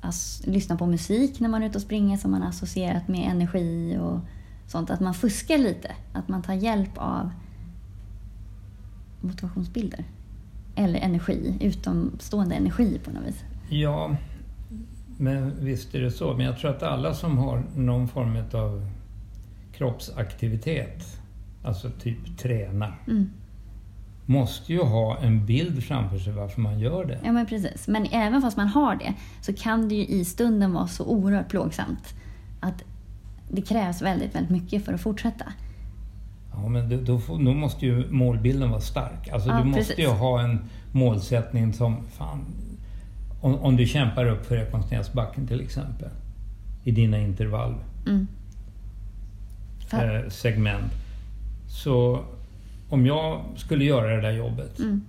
[0.00, 3.30] ass- lyssnat på musik när man är ute och springer som man har associerat med
[3.30, 4.18] energi och
[4.66, 4.90] sånt.
[4.90, 5.90] Att man fuskar lite.
[6.12, 7.30] Att man tar hjälp av
[9.20, 10.04] motivationsbilder.
[10.76, 13.44] Eller energi, utomstående energi på något vis.
[13.70, 14.16] Ja,
[15.18, 16.34] men visst är det så.
[16.36, 18.86] Men jag tror att alla som har någon form av
[19.72, 21.18] kroppsaktivitet,
[21.64, 23.30] alltså typ träna, Mm.
[24.26, 27.18] Måste ju ha en bild framför sig varför man gör det.
[27.24, 27.88] Ja men precis.
[27.88, 31.48] Men även fast man har det så kan det ju i stunden vara så oerhört
[31.48, 32.14] plågsamt
[32.60, 32.84] att
[33.50, 35.44] det krävs väldigt, väldigt mycket för att fortsätta.
[36.52, 39.28] Ja, men då, då, får, då måste ju målbilden vara stark.
[39.32, 39.98] Alltså Ja, du måste precis.
[39.98, 42.44] ju ha en målsättning som, fan,
[43.40, 46.08] om, om du kämpar upp för Ekonsnäsbacken till exempel,
[46.84, 47.74] i dina intervall.
[48.06, 48.26] Mm.
[49.92, 50.92] Eh, segment.
[51.68, 52.24] Så
[52.92, 55.00] om jag skulle göra det där jobbet, mm.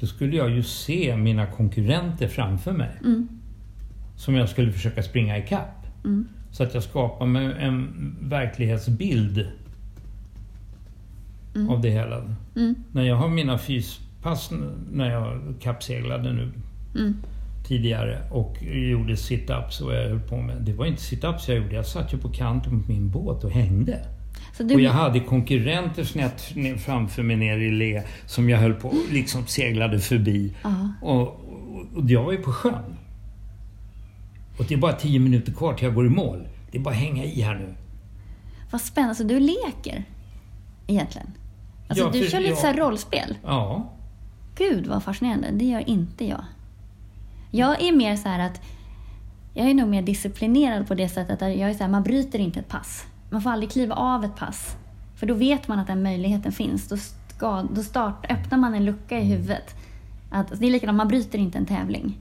[0.00, 2.90] då skulle jag ju se mina konkurrenter framför mig.
[3.04, 3.28] Mm.
[4.16, 5.86] Som jag skulle försöka springa ikapp.
[6.04, 6.28] Mm.
[6.50, 9.46] Så att jag skapar mig en verklighetsbild
[11.54, 11.70] Mm.
[11.70, 12.16] av det hela.
[12.56, 12.74] Mm.
[12.92, 14.50] När jag har mina fyspass
[14.92, 16.52] när jag kappseglade nu
[16.94, 17.14] Mm.
[17.66, 20.56] tidigare och gjorde sit-ups och jag höll på med.
[20.60, 23.50] Det var inte sit-ups jag gjorde, jag satt ju på kanten på min båt och
[23.50, 23.98] hängde.
[24.58, 26.42] Du, Och jag hade konkurrenter snett
[26.84, 30.54] framför mig nere i le som jag höll på liksom seglade förbi.
[30.62, 30.88] Ja.
[31.02, 31.22] Och,
[31.94, 32.96] och, jag var ju på sjön.
[34.58, 36.48] Och det är bara tio minuter kvar till jag går i mål.
[36.70, 37.74] Det är bara att hänga i här nu.
[38.70, 39.14] Vad spännande.
[39.14, 40.04] Så du leker
[40.86, 41.32] egentligen?
[41.88, 42.56] Alltså Ja, du kör lite ja.
[42.56, 43.36] så här rollspel?
[43.44, 43.92] Ja.
[44.56, 45.50] Gud vad fascinerande.
[45.50, 46.44] Det gör inte jag.
[47.50, 48.60] Jag är mer så att
[49.54, 52.38] jag är nog mer disciplinerad på det sättet att jag är så här, man bryter
[52.38, 53.06] inte ett pass.
[53.32, 54.76] Man får aldrig kliva av ett pass.
[55.16, 56.88] För då vet man att den möjligheten finns.
[56.88, 59.74] Då, ska, då start, öppnar man en lucka i huvudet.
[60.30, 62.18] Att, det är likadant, man bryter inte en tävling.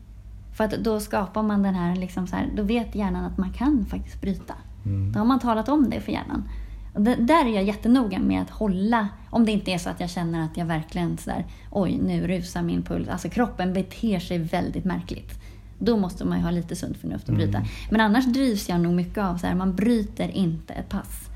[0.58, 3.54] För att då skapar man den här, liksom så här, då vet hjärnan att man
[3.54, 4.54] kan faktiskt bryta.
[4.86, 5.12] Mm.
[5.12, 6.50] Då har man talat om det för hjärnan.
[6.94, 10.00] Och det, där är jag jättenoga med att hålla, om det inte är så att
[10.00, 13.10] jag känner att jag verkligen sådär, oj nu rusar min puls.
[13.10, 15.41] Alltså kroppen beter sig väldigt märkligt.
[15.84, 17.58] Då måste man ju ha lite sunt förnuft och bryta.
[17.58, 17.70] Mm.
[17.90, 21.30] Men annars drivs jag nog mycket av så här, man bryter inte ett pass.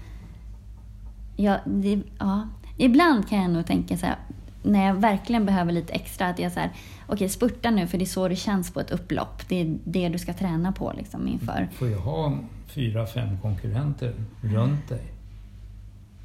[1.35, 2.47] Ja, det, ja.
[2.77, 4.15] Ibland kan jag nog tänka så här,
[4.63, 6.69] när jag verkligen behöver lite extra, att jag så här,
[7.07, 9.49] okej spurta nu för det är så det känns på ett upplopp.
[9.49, 11.69] Det är det du ska träna på liksom inför.
[11.73, 15.03] får ju ha fyra, fem konkurrenter runt dig.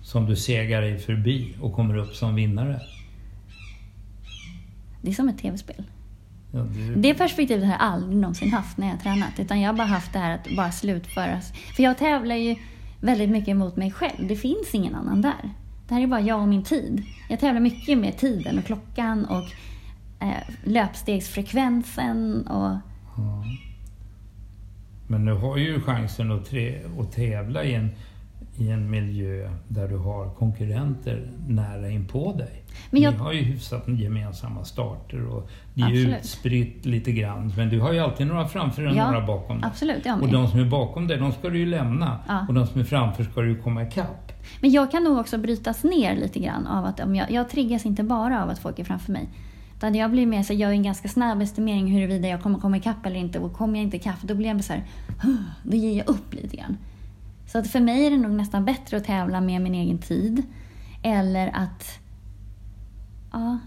[0.03, 2.81] Som du segar dig förbi och kommer upp som vinnare.
[5.03, 5.85] Det är som ett tv-spel.
[6.53, 9.41] Ja, du, Det perspektivet har jag aldrig någonsin haft när jag har tränat.
[9.41, 11.41] Utan jag har bara haft det här att bara slutföra.
[11.77, 12.57] För jag tävlar ju
[13.01, 14.29] väldigt mycket mot mig själv.
[14.29, 15.55] Det finns ingen annan där.
[15.89, 17.03] Det här är bara jag och min tid.
[17.29, 19.45] Jag tävlar mycket med tiden och klockan och
[20.27, 22.77] eh, löpstegsfrekvensen och
[23.17, 23.45] ja.
[25.07, 26.53] Men du har ju chansen att,
[27.01, 27.91] att tävla i en,
[28.61, 32.63] i en miljö där du har konkurrenter nära inpå dig.
[32.91, 36.19] Men jag- Ni har ju hyfsat gemensamma starter och det är Absolut.
[36.21, 37.53] utspritt lite grann.
[37.57, 39.71] Men du har ju alltid några framför och Ja, några bakom dig.
[39.71, 42.19] absolut, Och de som är bakom dig, de ska du ju lämna.
[42.29, 42.45] Ja.
[42.49, 44.33] Och de som är framför ska du ju komma ikapp.
[44.61, 47.87] Men jag kan nog också brytas ner lite grann av att om jag, jag triggas
[47.87, 49.29] inte bara av att folk är framför mig.
[49.77, 52.77] Utan jag blir mer så jag gör en ganska snabb estimering huruvida jag kommer komma
[52.77, 53.39] ikapp eller inte.
[53.39, 54.83] Och kommer jag inte ikapp, då blir jag så här,
[55.63, 56.77] då ger jag upp lite grann.
[57.53, 60.43] Så att för mig är det nog nästan bättre att tävla med min egen tid.
[61.03, 61.99] Eller att...
[63.33, 63.59] Ja.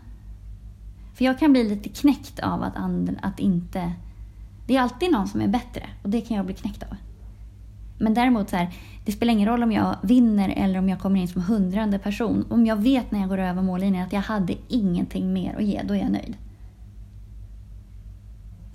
[1.14, 3.94] För jag kan bli lite knäckt av att, and, att inte...
[4.68, 6.96] Det är alltid någon som är bättre och det kan jag bli knäckt av.
[7.98, 8.74] Men däremot så här,
[9.06, 12.46] det spelar ingen roll om jag vinner eller om jag kommer in som hundrade person.
[12.50, 15.82] Om jag vet när jag går över mållinjen att jag hade ingenting mer att ge,
[15.84, 16.36] då är jag nöjd.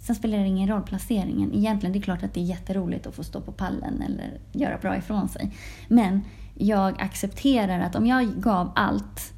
[0.09, 1.55] Sen spelar det ingen roll placeringen.
[1.55, 4.79] Egentligen det är klart att det är jätteroligt att få stå på pallen eller göra
[4.79, 5.53] bra ifrån sig.
[5.89, 9.33] Men jag accepterar att om jag gav allt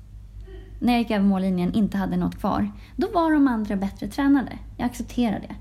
[0.81, 4.59] när jag gick över mållinjen inte hade något kvar, då var de andra bättre tränade.
[4.77, 5.55] Jag accepterar det.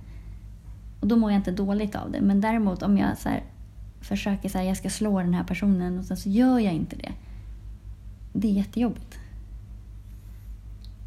[0.99, 2.21] Och då mår jag inte dåligt av det.
[2.21, 3.43] Men däremot om jag så här,
[4.01, 7.11] försöker säga jag ska slå den här personen och sen så gör jag inte det.
[8.33, 9.19] Det är jättejobbigt.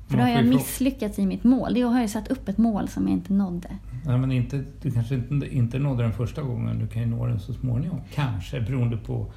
[0.09, 1.75] För då har jag misslyckats i mitt mål.
[1.75, 3.69] Då har jag satt upp ett mål som jag inte nådde.
[4.03, 7.27] Nej, men inte, du kanske inte, inte nådde den första gången, du kan ju nå
[7.27, 8.01] den så småningom.
[8.15, 9.33] Kanske, beroende på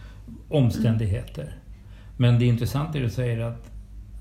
[0.49, 1.57] omständigheter.
[2.17, 3.71] Men det intressanta är att du säger att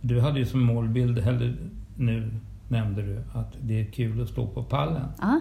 [0.01, 1.57] du hade ju som målbild, eller
[1.97, 2.31] nu
[2.69, 5.09] nämnde du, att det är kul att stå på pallen.
[5.21, 5.41] Ja,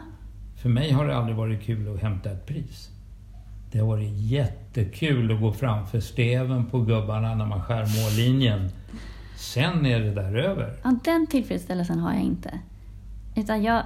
[0.56, 2.90] För mig har det aldrig varit kul att hämta ett pris.
[3.72, 8.70] Det har varit jättekul att gå framför steven på gubbarna när man skär mållinjen.
[9.38, 10.74] Sen är det där över.
[10.84, 12.60] ja den tillfredsställelsen har jag inte.
[13.36, 13.84] Utan jag,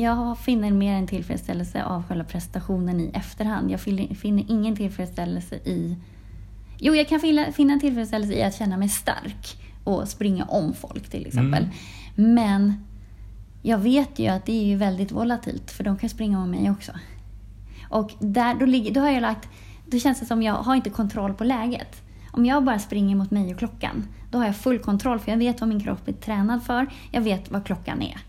[0.00, 3.70] jag finner mer en tillfredsställelse av själva prestationen i efterhand.
[3.70, 5.96] Jag finner, ingen tillfredsställelse i...
[6.78, 11.08] Jo, jag kan finna, en tillfredsställelse i att känna mig stark och springa om folk
[11.08, 11.68] till exempel.
[12.14, 12.84] Men
[13.62, 16.70] jag vet ju att det är ju väldigt volatilt för de kan springa om mig
[16.70, 16.92] också.
[17.88, 19.48] Och där, då, ligger, då har jag lagt...
[19.86, 22.02] Då känns det som jag har inte kontroll på läget.
[22.30, 25.38] Om jag bara springer mot mig och klockan, då har jag full kontroll för jag
[25.38, 26.86] vet vad min kropp är tränad för.
[27.10, 28.20] Jag vet vad klockan är.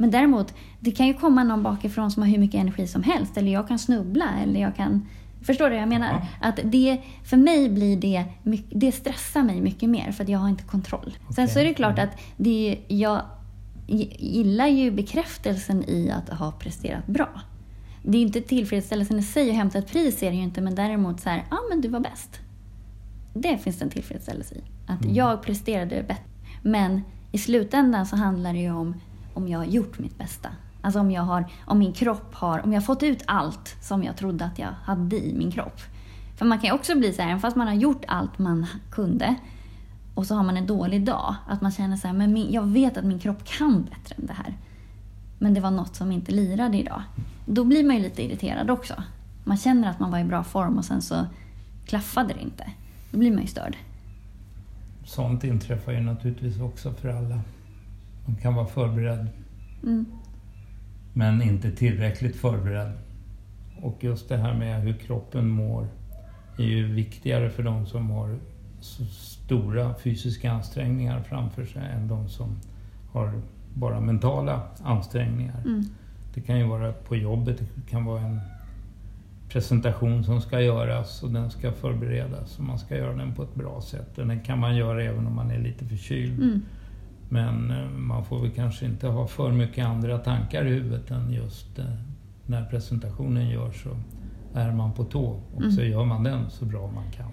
[0.00, 3.36] Men däremot, det kan ju komma någon bakifrån som har hur mycket energi som helst.
[3.36, 5.06] Eller jag kan snubbla eller jag kan...
[5.42, 6.26] Förstår du vad jag menar?
[6.40, 6.48] Ja.
[6.48, 8.24] Att det, för mig blir det,
[8.70, 11.16] det stressar mig mycket mer för att jag har inte kontroll.
[11.34, 13.22] Sen så är det klart att det, jag
[14.18, 17.40] gillar ju bekräftelsen i att ha presterat bra.
[18.02, 20.74] Det är inte tillfredsställelsen i sig att hämta ett pris är det ju inte, men
[20.74, 22.40] däremot så här, ja men du var bäst.
[23.34, 24.62] Det finns det en tillfredsställelse i.
[24.86, 25.14] Att Mm.
[25.14, 26.24] jag presterade bättre.
[26.62, 28.94] Men i slutändan så handlar det ju om
[29.40, 30.48] om jag har gjort mitt bästa.
[30.80, 34.04] Alltså om jag har, om min kropp har, om jag har fått ut allt som
[34.04, 35.80] jag trodde att jag hade i min kropp.
[36.36, 38.66] För man kan ju också bli så här, även fast man har gjort allt man
[38.90, 39.34] kunde
[40.14, 42.66] och så har man en dålig dag, att man känner så här, men min, jag
[42.66, 44.54] vet att min kropp kan bättre än det här.
[45.38, 47.02] Men det var något som inte lirade idag.
[47.46, 48.94] Då blir man ju lite irriterad också.
[49.44, 51.26] Man känner att man var i bra form och sen så
[51.86, 52.70] klaffade det inte.
[53.10, 53.76] Då blir man ju störd.
[55.04, 57.40] Sånt inträffar ju naturligtvis också för alla.
[58.30, 59.26] Man kan vara förberedd
[59.82, 60.06] Mm.
[61.12, 62.92] men inte tillräckligt förberedd.
[63.82, 65.88] Och just det här med hur kroppen mår
[66.58, 68.38] är ju viktigare för de som har
[69.10, 72.56] stora fysiska ansträngningar framför sig än de som
[73.12, 73.40] har
[73.74, 75.62] bara mentala ansträngningar.
[75.66, 75.84] Mm.
[76.34, 78.40] Det kan ju vara på jobbet, det kan vara en
[79.48, 83.54] presentation som ska göras och den ska förberedas och man ska göra den på ett
[83.54, 84.18] bra sätt.
[84.18, 86.42] Och den kan man göra även om man är lite förkyld.
[86.42, 86.62] Mm.
[87.32, 91.32] Men eh, man får väl kanske inte ha för mycket andra tankar i huvudet än
[91.32, 91.84] just eh,
[92.46, 93.96] när presentationen görs så
[94.54, 95.72] är man på tå och Mm.
[95.72, 97.30] så gör man den så bra man kan.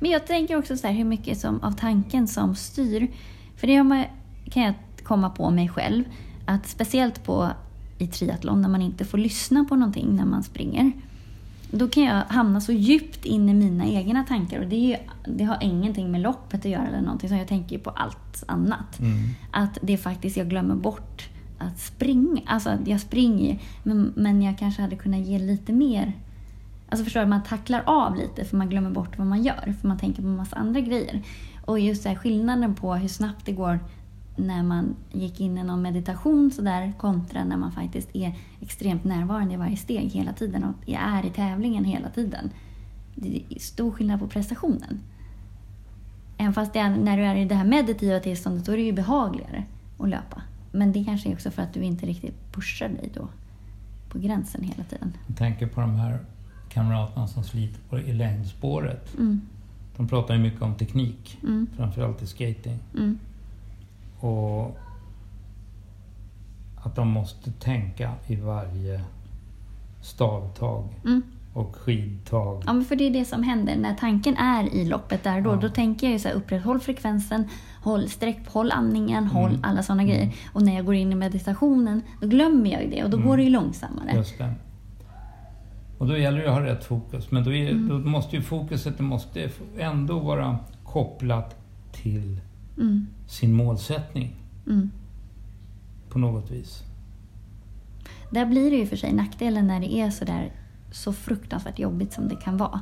[0.00, 3.08] Men jag tänker också så här, hur mycket som, av tanken som styr.
[3.56, 4.08] För det
[4.50, 6.04] kan jag komma på mig själv.
[6.46, 7.50] Att speciellt på,
[7.98, 10.92] i triathlon när man inte får lyssna på någonting när man springer.
[11.70, 14.60] Då kan jag hamna så djupt in i mina egna tankar.
[14.60, 14.96] Och det, är ju,
[15.34, 17.28] det har ingenting med loppet att göra eller någonting.
[17.28, 19.00] Så jag tänker ju på allt annat.
[19.00, 19.18] Mm.
[19.50, 22.40] Att det är faktiskt, jag glömmer bort att springa.
[22.46, 26.12] Alltså jag springer men, men jag kanske hade kunnat ge lite mer.
[26.88, 29.74] Alltså förstår du, man tacklar av lite för man glömmer bort vad man gör.
[29.80, 31.22] För man tänker på en massa andra grejer.
[31.64, 33.78] Och just här skillnaden på hur snabbt det går
[34.46, 39.54] när man gick in i någon meditation sådär kontra när man faktiskt är extremt närvarande
[39.54, 42.50] i varje steg hela tiden och är i tävlingen hela tiden.
[43.14, 45.00] Det är stor skillnad på prestationen.
[46.38, 48.92] Även fast är, när du är i det här meditativa tillståndet då är det ju
[48.92, 49.64] behagligare
[49.98, 50.42] att löpa.
[50.72, 53.28] Men det kanske är också för att du inte riktigt pushar dig då
[54.08, 55.16] på gränsen hela tiden.
[55.26, 56.18] Jag tänker på de här
[56.68, 59.18] kamraterna som sliter på i längdspåret.
[59.18, 59.40] Mm.
[59.96, 61.66] De pratar ju mycket om teknik, mm.
[61.76, 62.78] framförallt i skating.
[62.94, 63.18] Mm.
[64.20, 64.78] Och
[66.76, 69.00] att de måste tänka i varje
[70.00, 71.22] stavtag mm.
[71.54, 72.62] och skidtag.
[72.66, 75.50] Ja, men för det är det som händer när tanken är i loppet där då.
[75.50, 75.56] Ja.
[75.56, 77.48] Då tänker jag ju så här, upprätthåll frekvensen,
[77.82, 79.36] håll sträck, håll andningen, mm.
[79.36, 80.14] håll alla sådana mm.
[80.14, 80.34] grejer.
[80.52, 83.36] Och när jag går in i meditationen, då glömmer jag ju det och då går
[83.36, 84.12] det ju långsammare.
[84.14, 84.54] Just det.
[85.98, 87.30] Och då gäller det att ha rätt fokus.
[87.30, 87.88] Men då, är, mm.
[87.88, 91.56] då måste ju fokuset det måste ändå vara kopplat
[91.92, 92.40] till
[92.80, 93.06] mm.
[93.26, 94.34] sin målsättning.
[94.66, 94.90] Mm.
[96.08, 96.82] På något vis.
[98.30, 100.52] Där blir det ju för sig nackdelen när det är så där
[100.90, 102.80] så fruktansvärt jobbigt som det kan vara.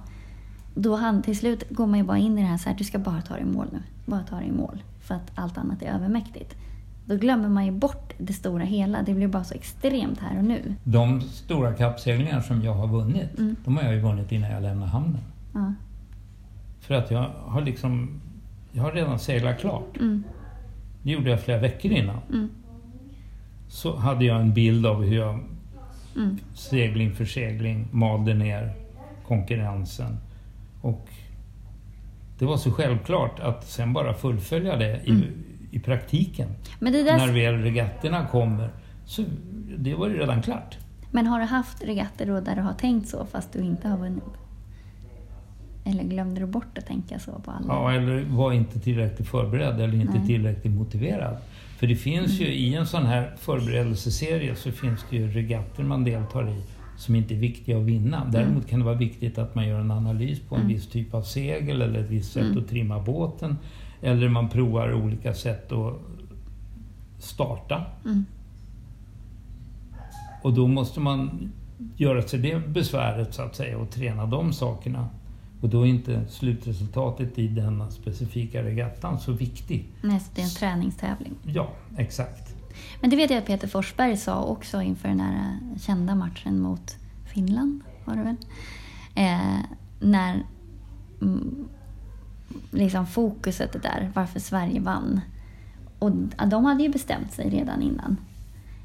[0.75, 2.85] Då han, till slut går man ju bara in i det här så här, du
[2.85, 3.83] ska bara ta dig i mål nu.
[4.07, 4.83] Bara ta dig i mål.
[5.01, 6.57] För att allt annat är övermäktigt.
[7.07, 9.03] Då glömmer man ju bort det stora hela.
[9.03, 10.75] Det blir bara så extremt här och nu.
[10.85, 13.57] De stora kappseglingar som jag har vunnit, mm.
[13.65, 15.23] de har jag ju vunnit innan jag lämnade hamnen.
[15.55, 15.73] Ja.
[16.81, 18.21] För att jag har liksom,
[18.73, 19.97] jag har redan seglat klart.
[19.97, 20.25] Mm.
[21.03, 22.19] Det gjorde jag flera veckor innan.
[22.29, 22.51] Mm.
[23.69, 25.41] Så hade jag en bild av hur jag
[26.17, 26.39] mm.
[26.55, 28.73] segling för segling malde ner
[29.27, 30.17] konkurrensen.
[30.83, 31.09] Och
[32.39, 36.49] det var så självklart att sen bara fullfölja det i, mm i praktiken.
[36.79, 37.19] Där...
[37.19, 38.71] När väl regatterna kommer,
[39.05, 39.25] så
[39.79, 40.79] det var ju redan klart.
[41.11, 43.99] Men har du haft regatter då där du har tänkt så fast du inte har
[43.99, 44.25] vunnit?
[45.89, 47.67] Eller glömde du bort att tänka så på alla?
[47.69, 50.27] Ja, eller var inte tillräckligt förberedd eller inte Nej.
[50.27, 51.37] tillräckligt motiverad.
[51.79, 52.43] För det finns mm.
[52.43, 56.63] ju i en sån här förberedelseserie så finns det ju regatter man deltar i
[56.99, 58.25] som inte är viktiga att vinna.
[58.25, 58.65] Däremot mm.
[58.65, 60.75] kan det vara viktigt att man gör en analys på en mm.
[60.75, 62.59] viss typ av segel eller ett visst sätt mm.
[62.59, 63.57] att trimma båten.
[64.03, 65.95] Eller man provar olika sätt att
[67.19, 67.85] starta.
[68.05, 68.25] Mm.
[70.43, 71.53] Och då måste man
[71.97, 75.09] göra sig det besväret så att säga och träna de sakerna.
[75.61, 79.93] Och då är inte slutresultatet i denna specifika regattan så viktig.
[80.03, 81.35] Nej, det är en träningstävling.
[81.43, 82.55] Ja, exakt.
[83.01, 86.97] Men det vet jag att Peter Forsberg sa också inför den här kända matchen mot
[87.35, 88.37] Finland, var det väl?
[89.15, 89.65] Eh,
[90.01, 90.43] när
[91.23, 91.69] mm,
[92.71, 95.21] liksom fokuset är där, varför Sverige vann.
[95.99, 96.11] Och
[96.49, 98.17] de hade ju bestämt sig redan innan.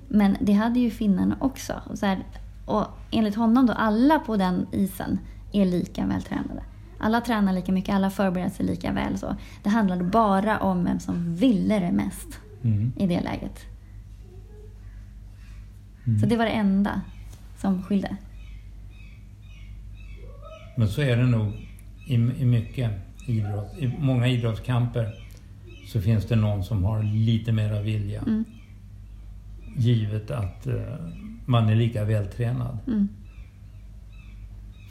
[0.08, 1.82] Men det hade ju finnarna också.
[1.86, 2.26] Och, så här,
[2.66, 5.20] och enligt honom då, alla på den isen
[5.54, 6.64] är lika vältränade.
[6.98, 9.18] Alla tränar lika mycket, alla förbereder sig lika väl.
[9.18, 9.36] Så.
[9.64, 12.94] Det handlade bara om vem som ville det mest mm.
[12.98, 13.66] i det läget.
[16.06, 16.20] Mm.
[16.20, 17.02] Så det var det enda
[17.58, 18.18] som skilde.
[20.78, 21.54] Men så är det nog
[22.08, 22.92] i, i mycket
[23.28, 23.78] idrott.
[23.78, 25.14] I många idrottskamper
[25.88, 28.22] så finns det någon som har lite mera vilja.
[28.22, 28.46] Mm.
[29.78, 30.82] Givet att uh,
[31.46, 32.78] man är lika vältränad.
[32.88, 33.08] Mm.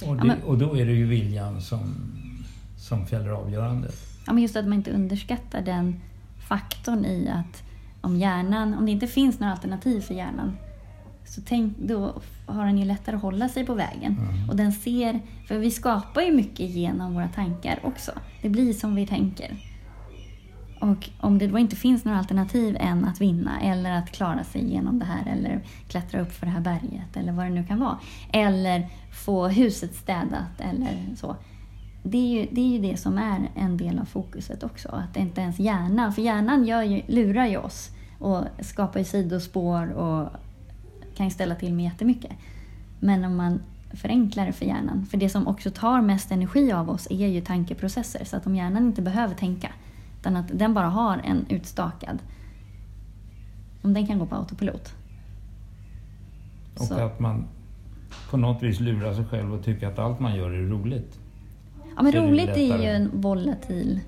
[0.09, 1.94] Och, det, ja, men, och då är det ju viljan som,
[2.76, 3.94] som fäller avgörandet.
[4.26, 6.00] Ja, men just att man inte underskattar den
[6.48, 7.62] faktorn i att
[8.00, 10.57] om hjärnan, om det inte finns några alternativ för hjärnan
[11.34, 12.14] så tänk, då
[12.46, 14.16] har den ju lättare att hålla sig på vägen.
[14.18, 14.50] Mm.
[14.50, 18.12] Och den ser, för vi skapar ju mycket genom våra tankar också.
[18.42, 19.57] Det blir som vi tänker.
[20.83, 24.61] Och om det då inte finns några alternativ än att vinna eller att klara sig
[24.61, 27.80] igenom det här eller klättra upp för det här berget eller vad det nu kan
[27.80, 27.99] vara.
[28.33, 28.89] Eller
[29.24, 31.37] få huset städat eller så.
[32.03, 34.89] Det är, ju, det är ju det som är en del av fokuset också.
[34.89, 39.89] Att inte ens hjärnan, för hjärnan gör ju, lurar ju oss och skapar ju sidospår
[39.89, 40.28] och
[41.16, 42.33] kan ju ställa till med jättemycket.
[43.01, 43.62] Men om man
[43.93, 47.41] förenklar det för hjärnan, för det som också tar mest energi av oss är ju
[47.41, 48.24] tankeprocesser.
[48.24, 49.68] Så att om hjärnan inte behöver tänka,
[50.23, 52.18] utan att den bara har en utstakad,
[53.83, 54.95] om den kan gå på autopilot.
[56.79, 56.95] Och så.
[56.95, 57.45] att man
[58.31, 61.18] på något vis lurar sig själv och tycker att allt man gör är roligt.
[61.97, 64.01] Ja men roligt är, är ju en volatil...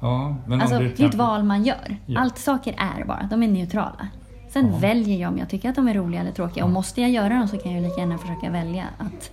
[0.00, 1.96] Ja, men alltså, det är ett val man gör.
[2.06, 2.20] Ja.
[2.20, 4.08] Allt saker är bara, de är neutrala.
[4.48, 4.78] Sen ja.
[4.78, 6.64] väljer jag om jag tycker att de är roliga eller tråkiga.
[6.64, 9.30] Och måste jag göra dem så kan jag lika gärna försöka välja att...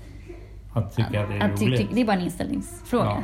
[0.74, 1.90] Att tycka att det är att, roligt.
[1.94, 3.06] det är bara en inställningsfråga.
[3.06, 3.24] Ja.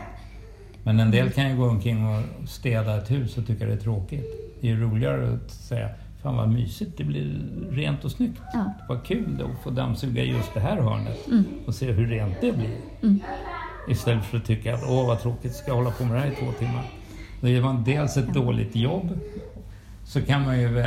[0.88, 3.78] Men en del kan ju gå omkring och städa ett hus och tycka det är
[3.78, 4.26] tråkigt.
[4.62, 5.90] Det är roligare att säga
[6.24, 7.40] Fan vad mysigt, det blir
[7.72, 8.42] rent och snyggt.
[8.54, 8.74] Ja.
[8.90, 11.44] Vad kul att få dammsuga just det här hörnet mm.
[11.66, 12.78] och se hur rent det blir.
[13.04, 13.20] Mm.
[13.90, 16.32] Istället för att tycka att åh vad tråkigt, ska jag hålla på med det här
[16.32, 16.84] i två timmar.
[17.42, 18.42] Då gör man dels ett ja.
[18.42, 19.20] dåligt jobb
[20.08, 20.84] så kan man ju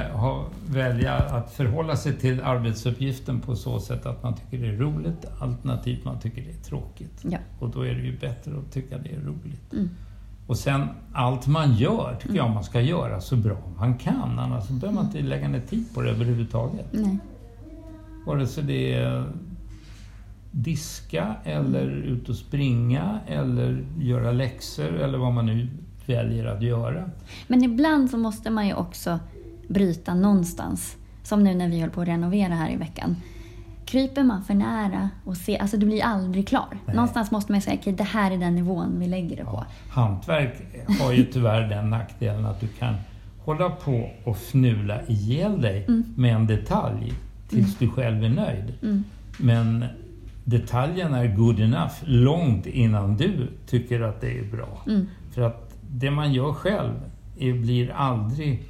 [0.67, 5.25] välja att förhålla sig till arbetsuppgiften på så sätt att man tycker det är roligt
[5.41, 7.21] alternativt man tycker det är tråkigt.
[7.23, 7.39] Ja.
[7.59, 9.73] Och då är det ju bättre att tycka det är roligt.
[9.73, 9.91] Mm.
[10.47, 14.39] Och sen allt man gör tycker jag man ska göra så bra man kan.
[14.39, 16.87] Annars så behöver man inte lägga ner tid på det överhuvudtaget.
[16.91, 17.19] Nej.
[18.27, 19.25] Vare sig det är
[20.51, 25.69] diska eller ut och springa eller göra läxor eller vad man nu
[26.07, 27.11] väljer att göra.
[27.47, 29.19] Men ibland så måste man ju också
[29.69, 30.97] bryta någonstans.
[31.23, 33.17] Som nu när vi höll på att renovera här i veckan.
[33.85, 36.79] Kryper man för nära och ser, alltså du blir aldrig klar.
[36.87, 36.95] Nej.
[36.97, 39.65] Någonstans måste man säga, okej det här är den nivån vi lägger det på.
[39.91, 40.55] Hantverk
[41.01, 42.95] har ju tyvärr den nackdelen att du kan
[43.45, 45.87] hålla på och fnula ihjäl dig
[46.17, 47.13] med en detalj
[47.49, 48.75] tills du själv är nöjd.
[48.83, 49.05] Mm.
[49.39, 49.85] Men
[50.45, 54.83] detaljen är good enough långt innan du tycker att det är bra.
[54.87, 55.07] Mm.
[55.35, 56.95] För att det man gör själv
[57.39, 58.63] är, blir aldrig...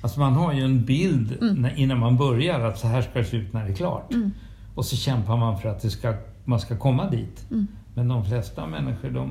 [0.00, 3.24] Alltså man har ju en bild när, innan man börjar att så här ska det
[3.24, 4.12] se ut när det är klart.
[4.12, 4.30] Mm.
[4.74, 6.14] Och så kämpar man för att det ska,
[6.44, 7.50] man ska komma dit.
[7.50, 7.66] Mm.
[7.94, 9.28] Men de flesta människor de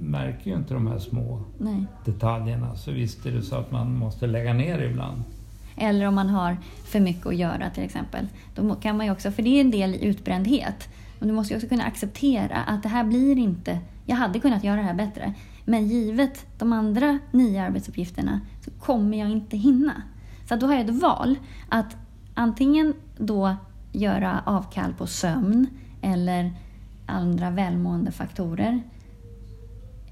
[0.00, 1.84] märker ju inte de här små Nej.
[2.04, 2.76] detaljerna.
[2.76, 5.22] Så visst är det så att man måste lägga ner ibland.
[5.76, 8.26] Eller om man har för mycket att göra till exempel.
[8.54, 10.88] Då kan man också, för det är en del i utbrändhet.
[11.18, 13.78] Men du måste ju också kunna acceptera att det här blir inte...
[14.06, 15.34] Jag hade kunnat göra det här bättre.
[15.64, 20.02] Men givet de andra nio arbetsuppgifterna så kommer jag inte hinna.
[20.48, 21.36] Så då har jag ett val.
[21.68, 21.96] Att
[22.34, 23.56] antingen då
[23.92, 25.66] göra avkall på sömn
[26.02, 26.52] eller
[27.06, 28.82] andra välmående faktorer.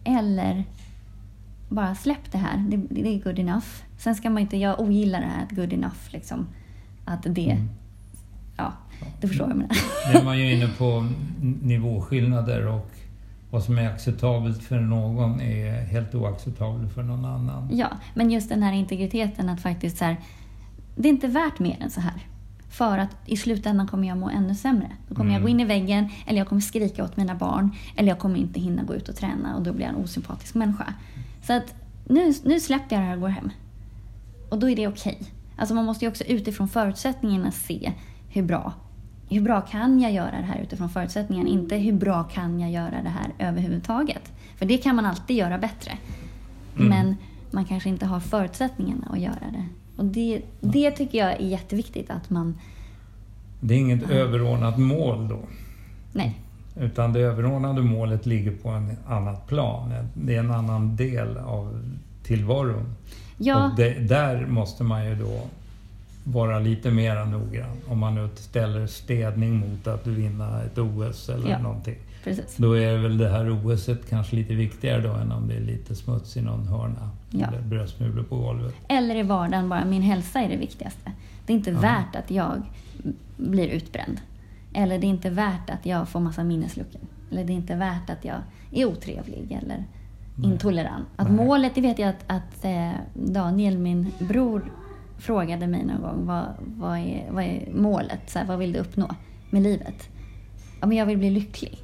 [0.05, 0.65] Eller
[1.69, 3.67] bara släpp det här, det, det är good enough.
[3.99, 6.47] Sen ska man inte, jag ogillar det här att good enough liksom.
[7.05, 7.69] Att det, Mm.
[8.57, 8.73] ja,
[9.21, 9.77] du förstår vad jag menar.
[10.13, 11.07] Nu är man ju inne på
[11.63, 12.91] nivåskillnader och
[13.53, 17.69] vad som är acceptabelt för någon är helt oacceptabelt för någon annan.
[17.73, 20.17] Ja, men just den här integriteten att faktiskt så här,
[20.97, 22.27] det är inte värt mer än så här.
[22.71, 24.91] För att i slutändan kommer jag må ännu sämre.
[25.09, 28.09] Då kommer jag gå in i väggen, eller jag kommer skrika åt mina barn, eller
[28.09, 30.95] jag kommer inte hinna gå ut och träna och då blir jag en osympatisk människa.
[31.43, 31.75] Så att
[32.09, 33.51] nu, nu släpper jag det här och går hem.
[34.51, 35.19] Och då är det okej.
[35.57, 37.93] Alltså man måste ju också utifrån förutsättningarna se
[38.29, 38.73] hur bra,
[39.33, 43.03] hur bra kan jag göra det här utifrån förutsättningarna, inte hur bra kan jag göra
[43.03, 44.33] det här överhuvudtaget.
[44.57, 45.93] För det kan man alltid göra bättre.
[46.75, 47.17] Men
[47.51, 49.67] man kanske inte har förutsättningarna att göra det.
[49.97, 52.59] Och det, det tycker jag är jätteviktigt att man...
[53.61, 55.39] Det är inget överordnat mål då.
[56.13, 56.39] Nej.
[56.77, 59.93] Utan det överordnade målet ligger på en annat plan.
[60.15, 62.95] Det är en annan del av tillvaron.
[63.39, 65.41] Ja, Och det, där måste man ju då
[66.25, 67.77] vara lite mer noggrann.
[67.89, 71.59] Om man nu ställer städning mot att vinna ett OS eller Ja.
[71.59, 71.97] någonting.
[72.25, 72.57] precis.
[72.57, 75.95] Då är väl det här OSet kanske lite viktigare då än om det är lite
[75.95, 77.11] smuts i någon hörna.
[77.31, 77.47] Ja.
[77.47, 78.75] Eller brödsmulor på golvet.
[78.89, 81.13] Eller i vardagen bara, min hälsa är det viktigaste.
[81.47, 81.79] Det är inte Ja.
[81.81, 82.63] värt att jag
[83.37, 84.21] blir utbränd.
[84.75, 87.01] Eller det är inte värt att jag får massa minnesluckor.
[87.31, 88.37] Eller det är inte värt att jag
[88.73, 89.85] är otrevlig eller
[90.45, 91.07] intolerant.
[91.17, 91.47] Att Nej.
[91.47, 94.63] målet, det vet jag att, att eh, Daniel, min bror,
[95.23, 96.27] frågade mig någon gång.
[96.27, 98.31] Vad, vad, är, vad är målet?
[98.31, 99.15] Så här, vad vill du uppnå
[99.51, 100.09] med livet?
[100.81, 101.79] Ja, men jag vill bli lycklig.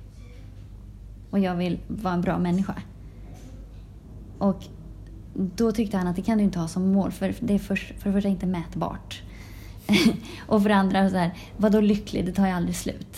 [1.30, 2.74] Och jag vill vara en bra människa.
[4.38, 4.64] Och
[5.34, 7.76] då tyckte han att det kan du inte ha som mål för det är för,
[7.76, 9.22] för det första inte mätbart.
[10.46, 12.26] och för det andra, så här, vadå lycklig?
[12.26, 13.16] Det tar ju aldrig slut.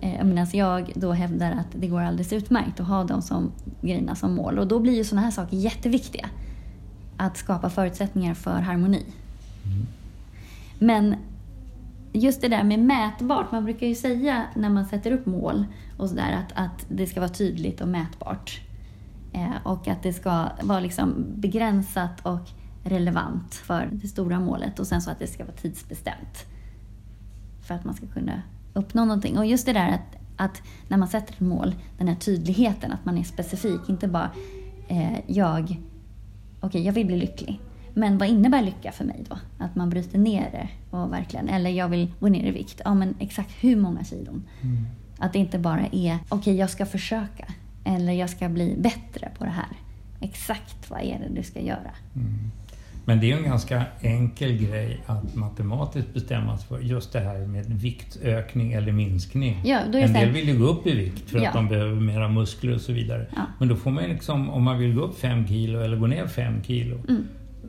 [0.00, 4.14] Eh, Medan jag då hävdar att det går alldeles utmärkt att ha de som grejerna
[4.14, 4.58] som mål.
[4.58, 6.28] Och då blir ju sådana här saker jätteviktiga.
[7.20, 9.04] Att skapa förutsättningar för harmoni.
[10.78, 11.16] Men
[12.12, 15.64] just det där med mätbart, man brukar ju säga när man sätter upp mål
[15.96, 18.60] och sådär att, att det ska vara tydligt och mätbart.
[19.32, 22.48] Eh, och att det ska vara liksom begränsat och
[22.84, 26.46] relevant för det stora målet och sen så att det ska vara tidsbestämt.
[27.66, 28.42] För att man ska kunna
[28.74, 29.38] uppnå någonting.
[29.38, 33.04] Och just det där att, att när man sätter ett mål, den här tydligheten, att
[33.04, 34.30] man är specifik, inte bara
[34.88, 35.80] eh, jag,
[36.60, 37.60] okej jag vill bli lycklig.
[37.94, 39.38] Men vad innebär lycka för mig då?
[39.58, 42.80] Att man bryter ner det och verkligen, eller jag vill gå ner i vikt.
[42.84, 44.44] Ja men exakt hur många kilon?
[45.18, 47.44] Att det inte bara är, okej jag ska försöka.
[47.84, 49.76] Eller jag ska bli bättre på det här.
[50.20, 51.90] Exakt vad är det du ska göra?
[53.08, 57.38] Men det är en ganska enkel grej att matematiskt bestämma sig för just det här
[57.38, 59.60] med viktökning eller minskning.
[59.64, 61.48] Ja, en del vill ju gå upp i vikt för Ja.
[61.48, 63.26] att de behöver mera muskler och så vidare.
[63.36, 63.42] Ja.
[63.58, 66.26] Men då får man liksom, om man vill gå upp fem kilo eller gå ner
[66.26, 67.24] fem kilo Mm.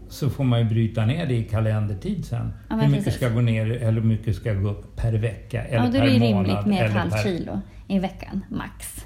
[0.10, 2.54] så får man ju bryta ner det i kalendertid sen.
[2.70, 3.14] Hur mycket precis.
[3.16, 6.02] ska gå ner eller hur mycket ska gå upp per vecka eller Ja, då är
[6.02, 6.46] per det ju månad.
[6.48, 9.06] rimligt med ett halvt per- kilo i veckan, max.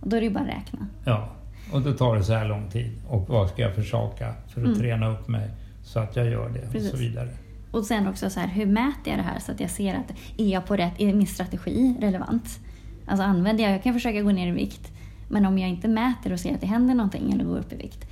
[0.00, 0.86] Och då är det ju bara att räkna.
[1.04, 1.28] Ja,
[1.72, 2.90] och då tar det så här lång tid.
[3.08, 4.78] Och vad ska jag försaka för att Mm.
[4.78, 5.50] träna upp mig
[5.84, 6.92] så att jag gör det Precis.
[6.92, 7.28] och så vidare.
[7.70, 10.12] Och sen också så här, hur mäter jag det här så att jag ser att
[10.36, 12.58] är jag på rätt, är min strategi relevant?
[13.06, 14.92] Alltså använder jag, jag kan försöka gå ner i vikt,
[15.28, 17.76] men om jag inte mäter och ser att det händer någonting eller går upp i
[17.76, 18.04] vikt,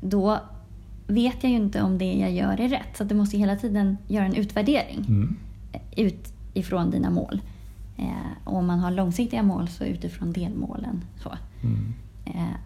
[0.00, 0.38] då
[1.06, 2.96] vet jag ju inte om det jag gör är rätt.
[2.96, 5.36] Så du måste hela tiden göra en utvärdering Mm.
[5.96, 7.40] utifrån dina mål.
[7.98, 8.04] Eh,
[8.44, 11.04] och om man har långsiktiga mål så utifrån delmålen.
[11.22, 11.32] Så.
[11.62, 11.94] Mm.
[12.26, 12.56] Eh,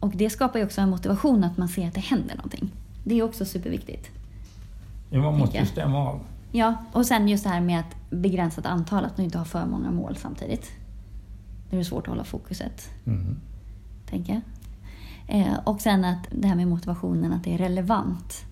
[0.00, 2.70] och det skapar ju också en motivation att man ser att det händer någonting.
[3.04, 4.10] Det är också superviktigt.
[5.10, 6.20] Ja, man måste ju stämma av.
[6.52, 9.66] Ja, och sen just det här med att begränsat antal, att du inte har för
[9.66, 10.70] många mål samtidigt.
[11.70, 13.36] Det är svårt att hålla fokuset, Mm.
[14.06, 14.42] tänker jag.
[15.40, 18.44] Eh, och sen att det här med motivationen, att det är relevant.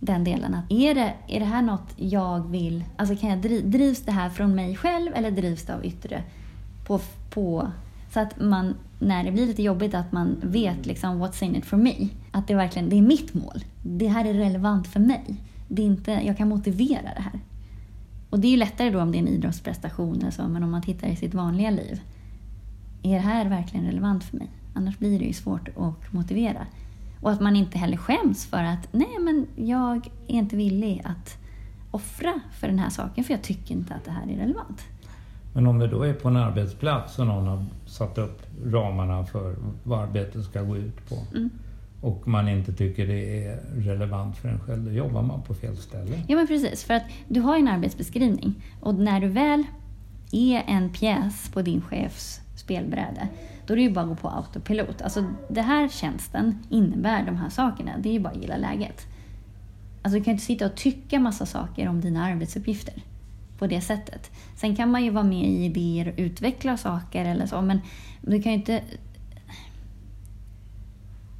[0.00, 0.54] Den delen.
[0.54, 2.84] Att är, det, är det här något jag vill...
[2.96, 6.22] Alltså kan jag dri, drivs det här från mig själv eller drivs det av yttre?
[6.86, 7.00] På,
[7.30, 7.70] på,
[8.12, 11.66] så att man, när det blir lite jobbigt, att man vet liksom what's in it
[11.66, 12.08] for me.
[12.30, 13.64] Att det verkligen det är mitt mål.
[13.82, 15.36] Det här är relevant för mig.
[15.68, 17.40] Det är inte, jag kan motivera det här.
[18.30, 20.70] Och det är ju lättare då om det är en idrottsprestation eller så, men om
[20.70, 22.00] man tittar i sitt vanliga liv.
[23.02, 24.50] Är det här verkligen relevant för mig?
[24.74, 26.66] Annars blir det ju svårt att motivera.
[27.20, 29.96] Och att man inte heller skäms för att nej men jag
[30.26, 31.36] är inte villig att
[31.90, 34.82] offra för den här saken för jag tycker inte att det här är relevant.
[35.56, 39.56] Men om det då är på en arbetsplats och någon har satt upp ramarna för
[39.84, 41.50] vad arbetet ska gå ut på Mm.
[42.00, 45.76] och man inte tycker det är relevant för en själv, då jobbar man på fel
[45.76, 46.22] ställe.
[46.28, 49.64] Ja men precis, för att du har en arbetsbeskrivning och när du väl
[50.32, 53.28] är en pjäs på din chefs spelbräde,
[53.66, 55.02] då är det ju bara att gå på autopilot.
[55.02, 59.06] Alltså det här tjänsten innebär de här sakerna, det är ju bara att gilla läget.
[60.02, 62.94] Alltså du kan ju inte sitta och tycka massa saker om dina arbetsuppgifter
[63.58, 64.30] på det sättet.
[64.56, 67.80] Sen kan man ju vara med i idéer och utveckla saker eller så, men
[68.22, 68.82] du kan ju inte...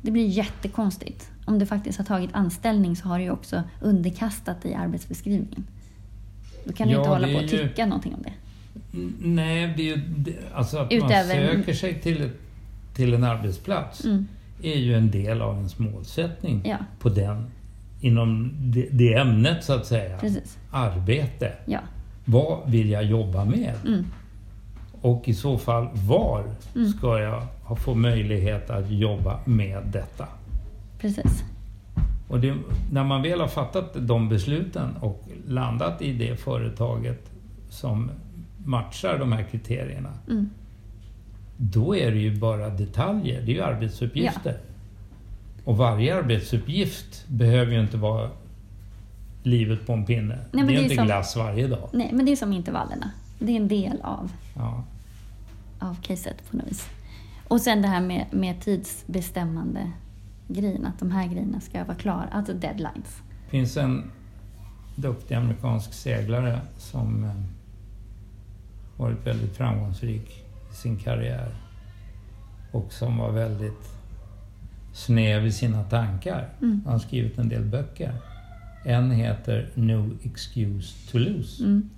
[0.02, 1.30] Det blir jättekonstigt.
[1.44, 5.66] Om du faktiskt har tagit anställning så har du ju också underkastat dig arbetsbeskrivningen.
[6.64, 8.32] Då kan du Ja, inte hålla på och ju- tycka någonting om det.
[8.98, 10.02] N- Nej, det är ju,
[10.54, 12.40] alltså att man Utöver- söker sig till, ett-
[12.94, 14.26] till en arbetsplats Mm.
[14.62, 17.50] är ju en del av ens målsättning Ja, på den,
[18.00, 20.18] inom det, det ämnet så att säga.
[20.18, 20.58] precis.
[20.70, 21.52] Arbete.
[21.66, 21.80] Ja.
[22.28, 23.74] Vad vill jag jobba med?
[23.86, 24.04] Mm.
[25.00, 26.44] Och i så fall var
[26.76, 26.88] Mm.
[26.88, 27.42] ska jag
[27.78, 30.28] få möjlighet att jobba med detta?
[30.98, 31.44] Precis.
[32.28, 32.54] Och det,
[32.92, 37.30] när man väl har fattat de besluten och landat i det företaget
[37.68, 38.10] som
[38.64, 40.50] matchar de här kriterierna, Mm.
[41.56, 43.42] då är det ju bara detaljer.
[43.42, 44.58] Det är ju arbetsuppgifter.
[45.64, 48.30] Och varje arbetsuppgift behöver ju inte vara
[49.46, 50.38] livet på en pinne.
[50.52, 51.88] men det är det inte som- glass varje dag.
[51.92, 53.10] Nej, men det är som intervallerna.
[53.38, 54.84] Det är en del av, Ja.
[55.78, 56.88] av caset på något vis.
[57.48, 59.90] Och sen det här med, med tidsbestämmande
[60.48, 63.22] grejen, att de här grejerna ska vara klara, alltså deadlines.
[63.44, 64.10] Det finns en
[64.96, 67.30] duktig amerikansk seglare som eh,
[68.96, 71.48] varit väldigt framgångsrik i sin karriär
[72.72, 73.88] och som var väldigt
[74.92, 76.48] snäv i sina tankar.
[76.62, 76.80] Mm.
[76.84, 78.12] Han har skrivit en del böcker.
[78.86, 81.64] En heter No Excuse to Lose.
[81.64, 81.90] Mm.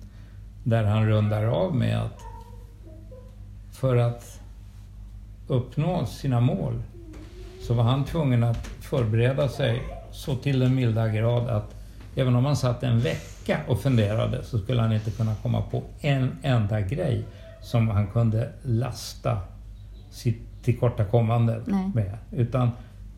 [0.63, 2.19] Där han rundar av med att
[3.71, 4.39] för att
[5.47, 6.81] uppnå sina mål
[7.61, 9.81] så var han tvungen att förbereda sig
[10.11, 11.75] så till den milda grad att
[12.15, 15.83] även om han satt en vecka och funderade så skulle han inte kunna komma på
[15.99, 17.25] en enda grej
[17.61, 19.37] som han kunde lasta
[20.11, 21.61] sitt tillkortakommande
[21.93, 22.17] med.
[22.31, 22.71] Utan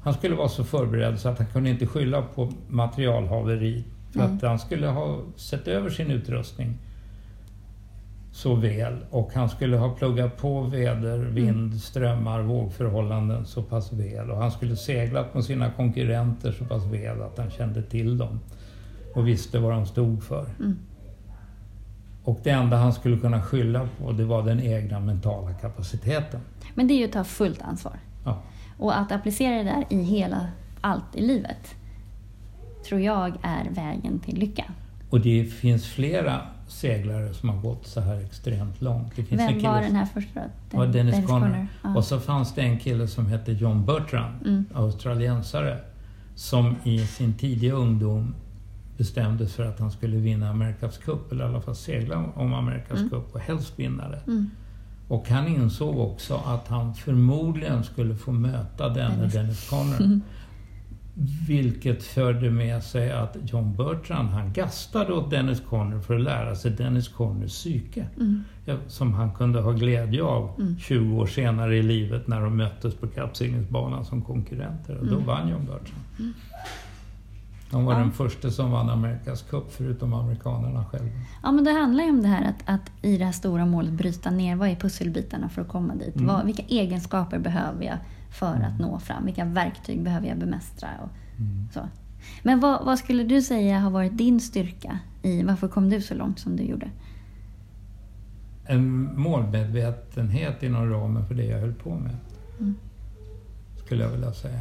[0.04, 3.84] han skulle vara så förberedd så att han kunde inte skylla på materialhaveri.
[4.12, 4.28] För Nej.
[4.28, 6.78] att han skulle ha sett över sin utrustning
[8.32, 14.32] så väl och han skulle ha pluggat på väder, vind, strömmar, vågförhållanden så pass väl
[14.32, 18.40] och han skulle seglat med sina konkurrenter så pass väl att han kände till dem
[19.16, 20.46] och visste vad de stod för.
[20.60, 20.78] Mm.
[22.24, 26.40] Och det enda han skulle kunna skylla på det var den egna mentala kapaciteten.
[26.76, 28.00] Men det är ju att ta fullt ansvar.
[28.26, 28.42] Ja.
[28.82, 30.48] Och att applicera det där i hela,
[30.82, 31.76] allt i livet,
[32.88, 34.64] tror jag är vägen till lycka.
[35.10, 39.16] Och det finns flera seglare som har gått så här extremt långt.
[39.16, 40.46] Det finns en Vem kille var den här första då?
[40.72, 41.68] Det var Dennis, Conner.
[41.84, 41.96] Ja.
[41.96, 44.66] Och så fanns det en kille som hette John Bertrand, Mm.
[44.74, 45.78] australiensare,
[46.36, 48.36] som i sin tidiga ungdom
[48.98, 52.54] bestämde sig för att han skulle vinna Amerikas Cup, eller i alla fall segla om
[52.54, 53.10] Amerikas Mm.
[53.10, 54.22] Cup och helst vinna det.
[54.28, 54.50] Mm.
[55.12, 59.70] Och han insåg också att han förmodligen skulle få möta denne Dennis.
[59.70, 60.02] Conner.
[60.02, 60.22] Mm.
[61.48, 66.56] Vilket förde med sig att John Bertrand, han gastade åt Dennis Conner för att lära
[66.56, 68.06] sig Dennis Conners psyke.
[68.18, 68.44] Mm.
[68.88, 70.80] Som han kunde ha glädje av Mm.
[70.80, 74.98] 20 år senare i livet när de möttes på kappseglingsbanan som konkurrenter.
[74.98, 75.26] Och då Mm.
[75.26, 76.34] vann John Bertrand.
[77.72, 78.00] De var Ja.
[78.00, 81.10] den första som vann Amerikas Cup förutom amerikanerna själva.
[81.44, 83.94] Ja, men det handlar ju om det här att, att i det här stora målet
[83.94, 86.16] bryta ner vad är pusselbitarna för att komma dit.
[86.16, 86.28] Mm.
[86.28, 87.98] Vad, vilka egenskaper behöver jag
[88.32, 89.26] för att nå fram?
[89.26, 90.90] Vilka verktyg behöver jag bemästra?
[91.04, 91.10] Och
[91.40, 91.68] Mm.
[91.74, 91.80] så.
[92.44, 96.14] Men vad, vad skulle du säga har varit din styrka i varför kom du så
[96.14, 96.88] långt som du gjorde?
[98.66, 102.16] En målmedvetenhet inom ramen för det jag höll på med.
[102.60, 102.76] Mm.
[103.86, 104.60] Skulle jag vilja säga.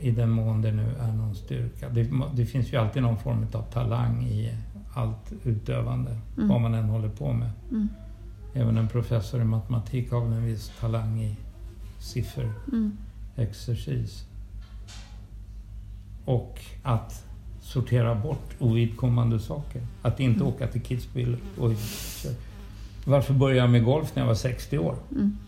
[0.00, 1.88] I den mån det nu är någon styrka.
[1.88, 4.52] Det, det finns ju alltid någon form av talang i
[4.94, 6.16] allt utövande.
[6.36, 6.48] Mm.
[6.48, 7.50] Vad man än håller på med.
[7.70, 7.88] Mm.
[8.54, 11.36] Även en professor i matematik har väl en viss talang i Mm.
[13.36, 14.24] sifferexercis.
[16.24, 17.24] Och att
[17.60, 19.82] sortera bort ovidkommande saker.
[20.02, 20.54] Att inte Mm.
[20.54, 21.72] åka till Kitzbühel och...
[23.04, 24.94] Varför började jag med golf när jag var 60 år?
[25.12, 25.38] Mm.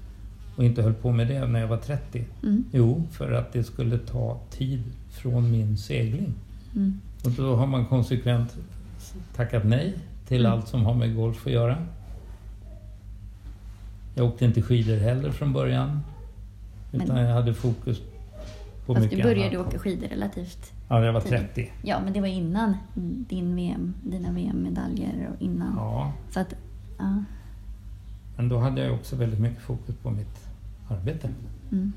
[0.60, 2.24] Och inte höll på med det när jag var 30?
[2.42, 2.64] Mm.
[2.72, 6.34] Jo, för att det skulle ta tid från min segling.
[6.76, 7.00] Mm.
[7.24, 8.56] Och då har man konsekvent
[9.36, 9.94] tackat nej
[10.28, 10.52] till Mm.
[10.52, 11.76] allt som har med golf att göra.
[14.14, 16.00] Jag åkte inte skidor heller från början.
[16.92, 18.00] Utan Men- jag hade fokus
[18.86, 19.66] på Fast mycket du började annat.
[19.68, 21.38] åka skidor relativt Ja, jag var tidigt.
[21.54, 21.70] 30.
[21.82, 22.74] Ja, men det var innan
[23.28, 25.72] din VM, dina VM-medaljer och innan.
[25.76, 26.54] Ja, Så att,
[26.98, 27.24] ja.
[28.36, 30.49] men då hade jag också väldigt mycket fokus på mitt
[30.90, 31.28] arbete.
[31.72, 31.92] Mm.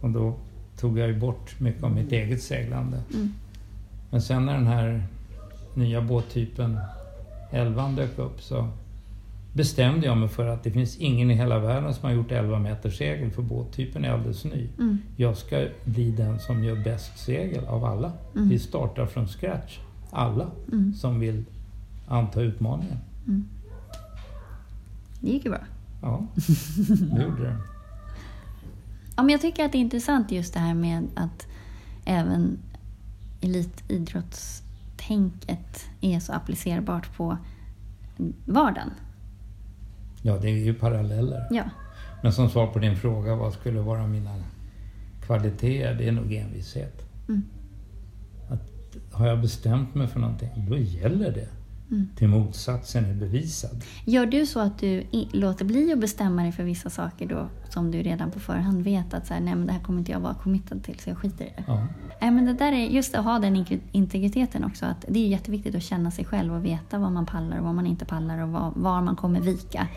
[0.00, 0.34] Och då
[0.78, 3.00] tog jag ju bort mycket av mitt eget seglande.
[3.14, 3.32] Mm.
[4.10, 5.06] Men sen när den här
[5.74, 6.78] nya båttypen
[7.50, 8.68] 11 dök upp så
[9.52, 12.58] bestämde jag mig för att det finns ingen i hela världen som har gjort 11
[12.58, 14.68] meters segel för båttypen är alldeles ny.
[14.78, 14.98] Mm.
[15.16, 18.12] Jag ska bli den som gör bäst segel av alla.
[18.36, 18.48] Mm.
[18.48, 19.78] Vi startar från scratch.
[20.10, 20.94] Alla Mm.
[20.94, 21.44] som vill
[22.08, 22.98] anta utmaningen.
[23.26, 23.44] Mm.
[25.20, 25.60] Det gick ju bra.
[26.02, 26.26] Ja,
[27.16, 27.56] det gjorde det.
[29.16, 31.46] Ja, men jag tycker att det är intressant just det här med att
[32.04, 32.58] även
[33.40, 37.36] elitidrottstänket är så applicerbart på
[38.44, 38.90] vardagen.
[40.22, 41.46] Ja, det är ju paralleller.
[41.50, 41.64] Ja.
[42.22, 44.34] Men som svar på din fråga, vad skulle vara mina
[45.26, 45.94] kvaliteter?
[45.94, 47.02] Det är nog envishet.
[47.28, 47.42] Mm.
[48.48, 48.70] Att
[49.12, 51.48] har jag bestämt mig för någonting, då gäller det.
[51.92, 52.08] Mm.
[52.16, 53.84] Till motsatsen är bevisad.
[54.04, 57.90] Gör du så att du låter bli att bestämma dig för vissa saker då som
[57.90, 60.20] du redan på förhand vet att så här, nej, men det här kommer inte jag
[60.20, 61.64] vara committad till så jag skiter i det?
[61.66, 61.86] Ja.
[62.20, 64.86] Nej, men det där är just att ha den integriteten också.
[64.86, 67.74] Att det är jätteviktigt att känna sig själv och veta vad man pallar och vad
[67.74, 69.88] man inte pallar och var, var man kommer vika.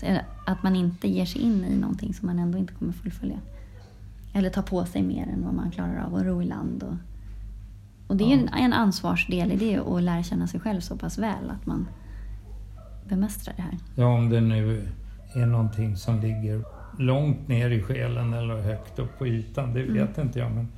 [0.00, 3.40] Så att man inte ger sig in i någonting som man ändå inte kommer fullfölja.
[4.32, 6.82] Eller ta på sig mer än vad man klarar av och ro i land.
[6.82, 6.94] Och,
[8.08, 10.96] och det är ju en, en ansvarsdel i det att lära känna sig själv så
[10.96, 11.88] pass väl att man
[13.08, 13.78] bemästrar det här.
[13.96, 14.88] ja, om det nu
[15.34, 16.64] är någonting som ligger
[16.98, 20.50] långt ner i själen eller högt upp på ytan, det vet inte jag.
[20.52, 20.68] Men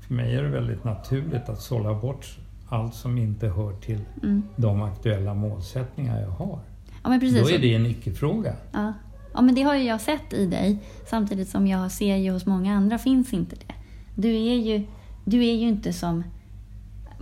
[0.00, 2.26] för mig är det väldigt naturligt att sålla bort
[2.68, 4.42] allt som inte hör till Mm.
[4.56, 6.58] de aktuella målsättningar jag har.
[7.02, 7.42] Ja, men precis.
[7.42, 8.54] Då är det en icke-fråga.
[8.72, 8.92] Ja.
[9.34, 10.78] ja, men det har ju jag sett i dig.
[11.06, 13.74] Samtidigt som jag ser ju hos många andra finns inte det.
[14.14, 14.86] Du är ju,
[15.24, 16.24] du är ju inte som...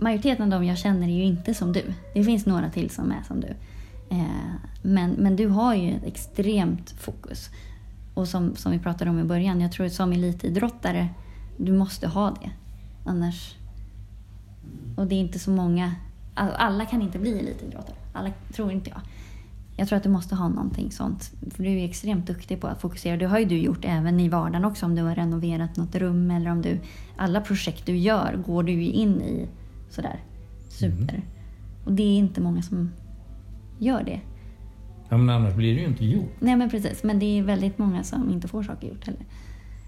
[0.03, 1.83] Majoriteten av dem jag känner är ju inte som du.
[2.13, 3.47] Det finns några till som är som du.
[4.09, 7.49] Eh, men, men du har ju ett extremt fokus.
[8.13, 11.09] Och som, som vi pratade om i början, jag tror att som elitidrottare,
[11.57, 12.51] du måste ha det.
[13.05, 13.55] Annars...
[14.97, 15.95] Och det är inte så många...
[16.35, 17.95] Alla kan inte bli elitidrottare.
[18.13, 18.99] Alla tror inte jag.
[19.77, 21.31] Jag tror att du måste ha någonting sånt.
[21.51, 23.17] För du är extremt duktig på att fokusera.
[23.17, 24.85] Det har ju du gjort även i vardagen också.
[24.85, 26.79] Om du har renoverat något rum eller om du...
[27.17, 29.47] Alla projekt du gör går du ju in i
[29.93, 30.19] sådär
[30.69, 31.21] super.
[31.85, 32.91] Och det är inte många som
[33.79, 34.19] gör det.
[35.09, 36.31] Ja, men annars blir det ju inte gjort.
[36.39, 39.25] Nej men precis, men det är väldigt många som inte får saker gjort heller.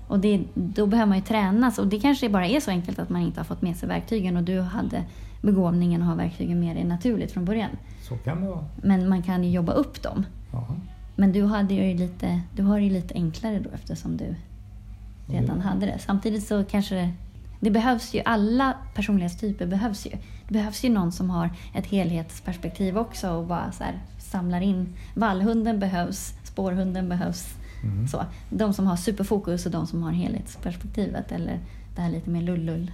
[0.07, 3.09] Och det, då behöver man ju tränas och det kanske bara är så enkelt att
[3.09, 5.03] man inte har fått med sig verktygen och du hade
[5.41, 7.69] begåvningen att ha verktygen med dig naturligt från början.
[8.01, 8.65] Så kan det vara.
[8.83, 10.25] Men man kan ju jobba upp dem.
[10.51, 10.67] Ja.
[11.15, 14.35] Men du, hade ju lite, du har det ju lite enklare då eftersom du
[15.27, 15.59] redan Mm.
[15.61, 15.99] hade det.
[15.99, 17.13] Samtidigt så kanske
[17.65, 20.11] det, behövs ju, alla personlighetstyper behövs ju.
[20.47, 24.93] Det behövs ju någon som har ett helhetsperspektiv också och bara så här samlar in.
[25.13, 27.53] Vallhunden behövs, spårhunden behövs.
[27.83, 28.07] Mm.
[28.07, 28.25] Så.
[28.49, 31.59] De som har superfokus och de som har helhetsperspektivet eller
[31.95, 32.91] det här lite mer lullull.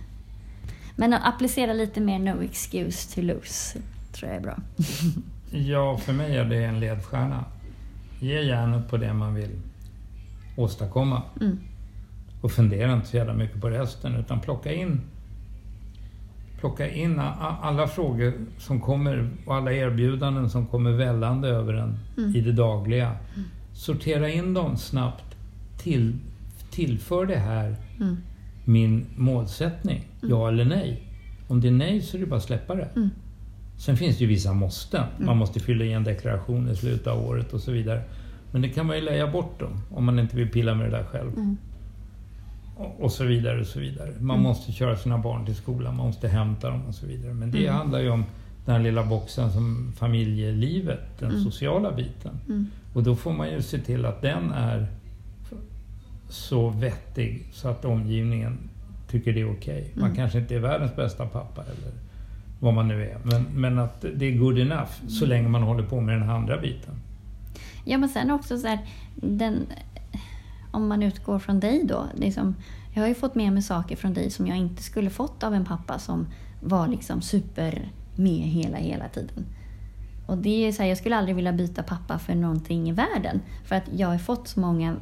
[0.95, 3.79] Men att applicera lite mer no excuse to lose
[4.11, 4.57] tror jag är bra.
[5.53, 7.45] Ja, för mig är det en ledstjärna.
[8.19, 9.51] Ge hjärnet på det man vill
[10.57, 11.21] åstadkomma.
[11.41, 11.59] Mm.
[12.41, 15.01] Och fundera inte så jävla mycket på resten utan plocka in
[16.59, 17.19] Plocka in
[17.61, 22.35] alla frågor som kommer och alla erbjudanden som kommer vällande över en Mm.
[22.35, 23.15] i det dagliga.
[23.73, 25.35] Sortera in dem snabbt.
[25.77, 26.15] Till,
[26.71, 28.17] tillför det här Mm.
[28.65, 30.07] min målsättning?
[30.21, 31.03] Ja eller nej?
[31.47, 32.87] Om det är nej så är det bara att släppa det.
[32.95, 33.09] Mm.
[33.77, 35.03] Sen finns det ju vissa måsten.
[35.19, 38.01] Man måste fylla i en deklaration i slutet av året och så vidare.
[38.51, 40.97] Men det kan man ju lägga bort då, om man inte vill pilla med det
[40.97, 41.31] där själv.
[42.85, 42.91] Mm.
[42.97, 44.09] Och, så vidare och så vidare.
[44.19, 47.33] Man måste köra sina barn till skolan, man måste hämta dem och så vidare.
[47.33, 47.73] Men det Mm.
[47.75, 48.25] handlar ju om
[48.65, 51.43] den här lilla boxen som familjelivet, den Mm.
[51.43, 52.39] sociala biten.
[52.49, 52.67] Mm.
[52.93, 54.87] Och då får man ju se till att den är
[56.29, 58.57] så vettig så att omgivningen
[59.09, 59.91] tycker det är okej.
[59.95, 60.15] Man Mm.
[60.15, 61.91] kanske inte är världens bästa pappa eller
[62.59, 63.17] vad man nu är.
[63.23, 66.57] Men, men att det är good enough så länge man håller på med den andra
[66.61, 66.93] biten.
[67.85, 68.79] Ja, men sen också så här,
[69.15, 69.67] den,
[70.71, 72.05] om man utgår från dig då.
[72.15, 72.55] Liksom,
[72.93, 75.53] jag har ju fått med mig saker från dig som jag inte skulle fått av
[75.53, 76.27] en pappa som
[76.61, 79.45] var liksom super med hela, hela tiden.
[80.27, 83.41] Och det är så här, jag skulle aldrig vilja byta pappa för någonting i världen.
[83.65, 84.95] För att jag har fått så många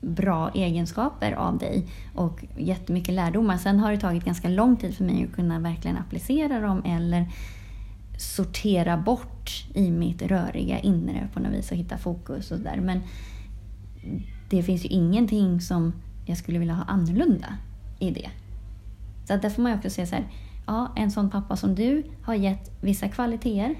[0.00, 3.56] bra egenskaper av dig och jättemycket lärdomar.
[3.56, 7.26] Sen har det tagit ganska lång tid för mig att kunna verkligen applicera dem eller
[8.18, 12.80] sortera bort i mitt röriga inre på något vis och hitta fokus och sådär.
[12.82, 13.00] Men
[14.50, 15.92] det finns ju ingenting som
[16.24, 17.56] jag skulle vilja ha annorlunda
[17.98, 18.30] i det.
[19.24, 20.24] Så där får man ju också säga så här,
[20.66, 23.74] ja, en sån pappa som du har gett vissa kvaliteter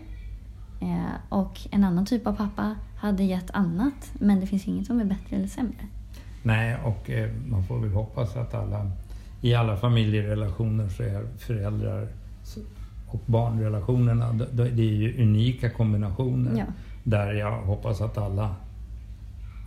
[0.80, 5.00] eh, och en annan typ av pappa hade gett annat, men det finns inget som
[5.00, 5.86] är bättre eller sämre.
[6.42, 8.90] Nej, och eh, man får väl hoppas att alla
[9.40, 12.08] i alla familjerelationer så är föräldrar
[13.06, 16.58] och barnrelationerna, det är ju unika kombinationer.
[16.58, 16.64] Ja.
[17.04, 18.54] Där jag hoppas att alla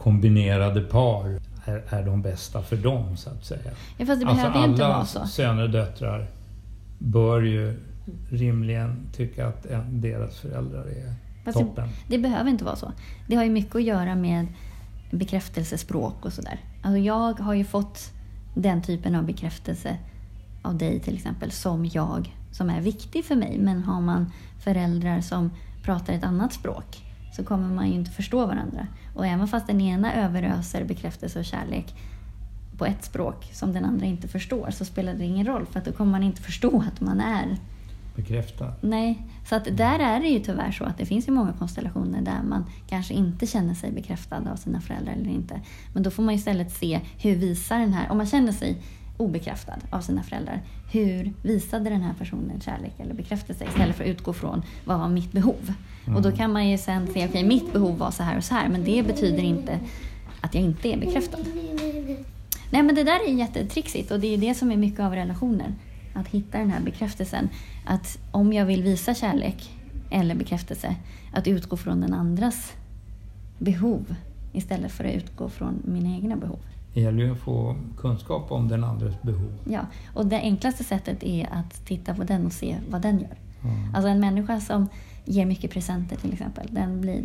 [0.02, 3.72] kombinerade par är, är de bästa för dem, så att säga.
[3.98, 5.26] Ja, fast det Alltså behöver ju inte alla vara så.
[5.28, 6.28] söner och döttrar
[6.98, 7.80] bör ju
[8.30, 11.14] rimligen tycka att deras föräldrar är
[11.46, 11.90] Fast det, toppen.
[12.08, 12.92] det behöver inte vara så.
[13.28, 14.48] Det har ju mycket att göra med
[15.12, 16.60] bekräftelsespråk och sådär.
[16.84, 18.12] Alltså jag har ju fått
[18.56, 19.98] den typen av bekräftelse
[20.62, 23.58] av dig till exempel som jag, som är viktig för mig.
[23.60, 25.52] Men har man föräldrar som
[25.84, 28.88] pratar ett annat språk så kommer man ju inte förstå varandra.
[29.20, 31.96] Och även fast den ena överöser bekräftelse och kärlek
[32.78, 35.86] på ett språk som den andra inte förstår så spelar det ingen roll för att
[35.86, 37.58] då kommer man inte förstå att man är
[38.16, 38.74] Bekräfta.
[38.82, 42.22] Nej, så att där är det ju tyvärr så att det finns ju många konstellationer
[42.22, 45.62] där man kanske inte känner sig bekräftad av sina föräldrar eller inte.
[45.94, 48.82] Men då får man istället se hur visar den här, om man känner sig
[49.18, 50.62] obekräftad av sina föräldrar,
[50.92, 55.10] hur visade den här personen kärlek eller bekräftelse istället för att utgå från vad var
[55.10, 55.74] mitt behov?
[56.16, 58.54] Och då kan man ju sen se, okej mitt behov var så här och så
[58.54, 59.80] här, men det betyder inte
[60.42, 61.38] att jag inte är bekräftad.
[62.72, 65.76] Nej men det där är jättetrixigt och det är det som är mycket av relationer.
[66.14, 67.50] Att hitta den här bekräftelsen.
[67.86, 69.72] Att om jag vill visa kärlek
[70.10, 70.96] eller bekräftelse,
[71.34, 72.74] att utgå från den andras
[73.58, 74.16] behov
[74.54, 76.60] istället för att utgå från mina egna behov.
[76.94, 79.54] Det gäller ju att få kunskap om den andres behov.
[79.70, 79.82] Ja,
[80.14, 83.38] och det enklaste sättet är att titta på den och se vad den gör.
[83.64, 83.96] Mm.
[83.96, 84.88] Alltså en människa som
[85.30, 87.24] ger mycket presenter till exempel, den blir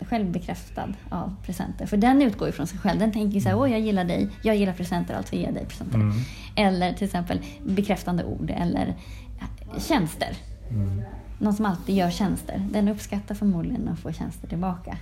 [0.00, 1.86] själv bekräftad av presenter.
[1.86, 3.00] För den utgår ju från sig själv.
[3.00, 5.66] Den tänker så här, åh jag gillar dig, jag gillar presenter, alltså ger jag dig
[5.66, 5.98] presenter.
[5.98, 6.16] Mm.
[6.56, 8.94] Eller till exempel bekräftande ord eller
[9.78, 10.36] tjänster.
[10.70, 11.02] Mm.
[11.38, 12.68] Någon som alltid gör tjänster.
[12.70, 14.98] Den uppskattar förmodligen att få tjänster tillbaka.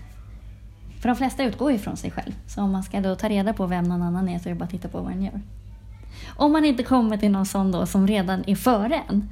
[1.00, 2.32] För de flesta utgår ju från sig själv.
[2.46, 4.58] Så om man ska då ta reda på vem någon annan är så är det
[4.58, 5.40] bara att titta på vad den gör.
[6.36, 9.28] Om man inte kommer till någon sån då som redan är före en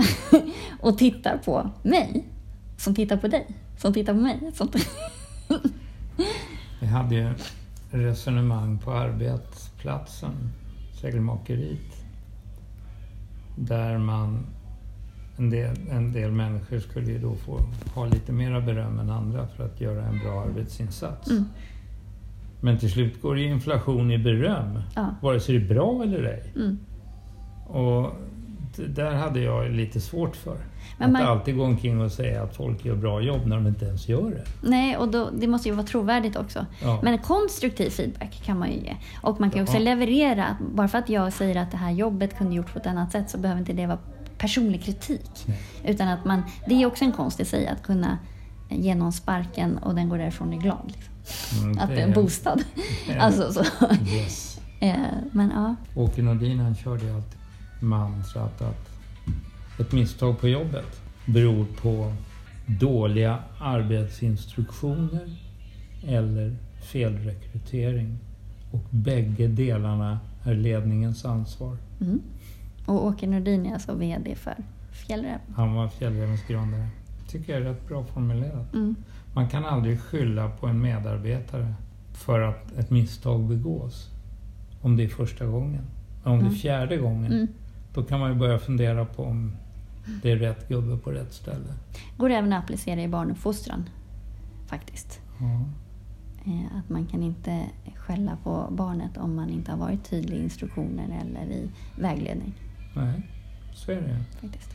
[0.80, 2.24] och tittar på mig,
[2.76, 3.46] som tittar på dig,
[3.78, 4.50] som tittar på mig.
[4.54, 4.68] Som
[6.80, 7.34] Vi hade ju
[7.90, 10.32] resonemang på arbetsplatsen,
[11.00, 12.06] segelmakeriet.
[13.58, 14.46] Där man,
[15.38, 17.60] en del, en del människor skulle ju då få
[17.94, 21.30] ha lite mera beröm än andra för att göra en bra arbetsinsats.
[21.30, 21.44] Mm.
[22.60, 25.14] Men till slut går det ju inflation i beröm, Ja.
[25.22, 26.52] vare sig det är bra eller ej.
[26.56, 26.78] Mm.
[27.66, 28.12] Och
[28.82, 30.56] där hade jag lite svårt för.
[30.98, 33.66] Men att man- alltid gå omkring och säga att folk gör bra jobb när de
[33.66, 34.68] inte ens gör det.
[34.68, 36.66] Nej, och då, det måste ju vara trovärdigt också.
[36.82, 37.00] Ja.
[37.02, 38.96] Men konstruktiv feedback kan man ju ge.
[39.22, 39.80] Och man kan också Ja.
[39.80, 40.56] leverera.
[40.74, 43.30] Bara för att jag säger att det här jobbet kunde gjorts på ett annat sätt
[43.30, 43.98] så behöver inte det vara
[44.38, 45.30] personlig kritik.
[45.46, 45.58] Nej.
[45.84, 48.18] Utan att man, det är också en konst i sig att kunna
[48.70, 50.86] ge någon sparken och den går därifrån och är glad.
[50.96, 51.64] Liksom.
[51.64, 52.58] Mm, Att det är är- boostad.
[53.20, 53.64] Alltså så.
[54.14, 54.52] Yes.
[54.80, 54.94] Eh,
[55.32, 55.74] Men ja.
[56.02, 57.38] Åke Nordin han körde ju alltid
[57.86, 58.88] mantrat att
[59.80, 62.12] ett misstag på jobbet beror på
[62.66, 65.36] dåliga arbetsinstruktioner
[66.06, 66.56] eller
[66.92, 68.18] felrekrytering.
[68.70, 71.76] Och bägge delarna är ledningens ansvar.
[72.00, 72.20] Mm.
[72.86, 74.54] Och Åke Nordin är alltså VD för
[74.92, 75.40] Fjällräven.
[75.56, 76.88] Han var Fjällrävens grundare.
[77.28, 78.74] tycker jag är rätt bra formulerat.
[78.74, 78.94] Mm.
[79.34, 81.74] Man kan aldrig skylla på en medarbetare
[82.12, 84.10] för att ett misstag begås.
[84.80, 85.82] Om det är första gången.
[86.24, 86.58] Men om det är Mm.
[86.58, 87.48] fjärde gången, Mm.
[87.96, 89.52] Då kan man ju börja fundera på om
[90.22, 91.74] det är rätt gubbe på rätt ställe.
[92.16, 93.88] Går även att applicera i barnuppfostran.
[94.66, 95.20] Faktiskt.
[95.40, 95.64] Ja.
[96.52, 97.66] Eh, Att man kan inte
[97.96, 101.70] skälla på barnet om man inte har varit tydlig i instruktioner eller i
[102.00, 102.52] vägledning.
[102.96, 103.22] Nej,
[103.74, 104.24] så är det.
[104.40, 104.70] Faktiskt.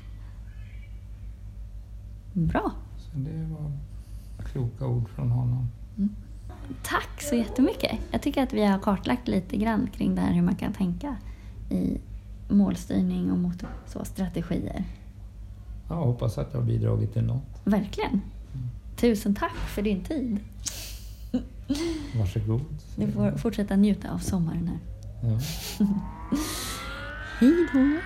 [2.34, 2.72] Bra.
[2.98, 3.72] Så det var
[4.46, 5.68] kloka ord från honom.
[6.84, 7.92] Tack så jättemycket.
[8.12, 11.16] Jag tycker att vi har kartlagt lite grann kring det här hur man kan tänka
[11.70, 11.98] i
[12.52, 14.84] målstyrning och mot så strategier.
[15.90, 17.44] Jag hoppas att jag har bidragit till något.
[17.64, 18.22] Verkligen.
[18.96, 20.40] Tusen tack för din tid.
[22.20, 22.62] Varsågod.
[22.96, 24.80] Du får fortsätta njuta av sommaren här.
[25.30, 25.40] Ja.
[27.40, 28.00] Hej då!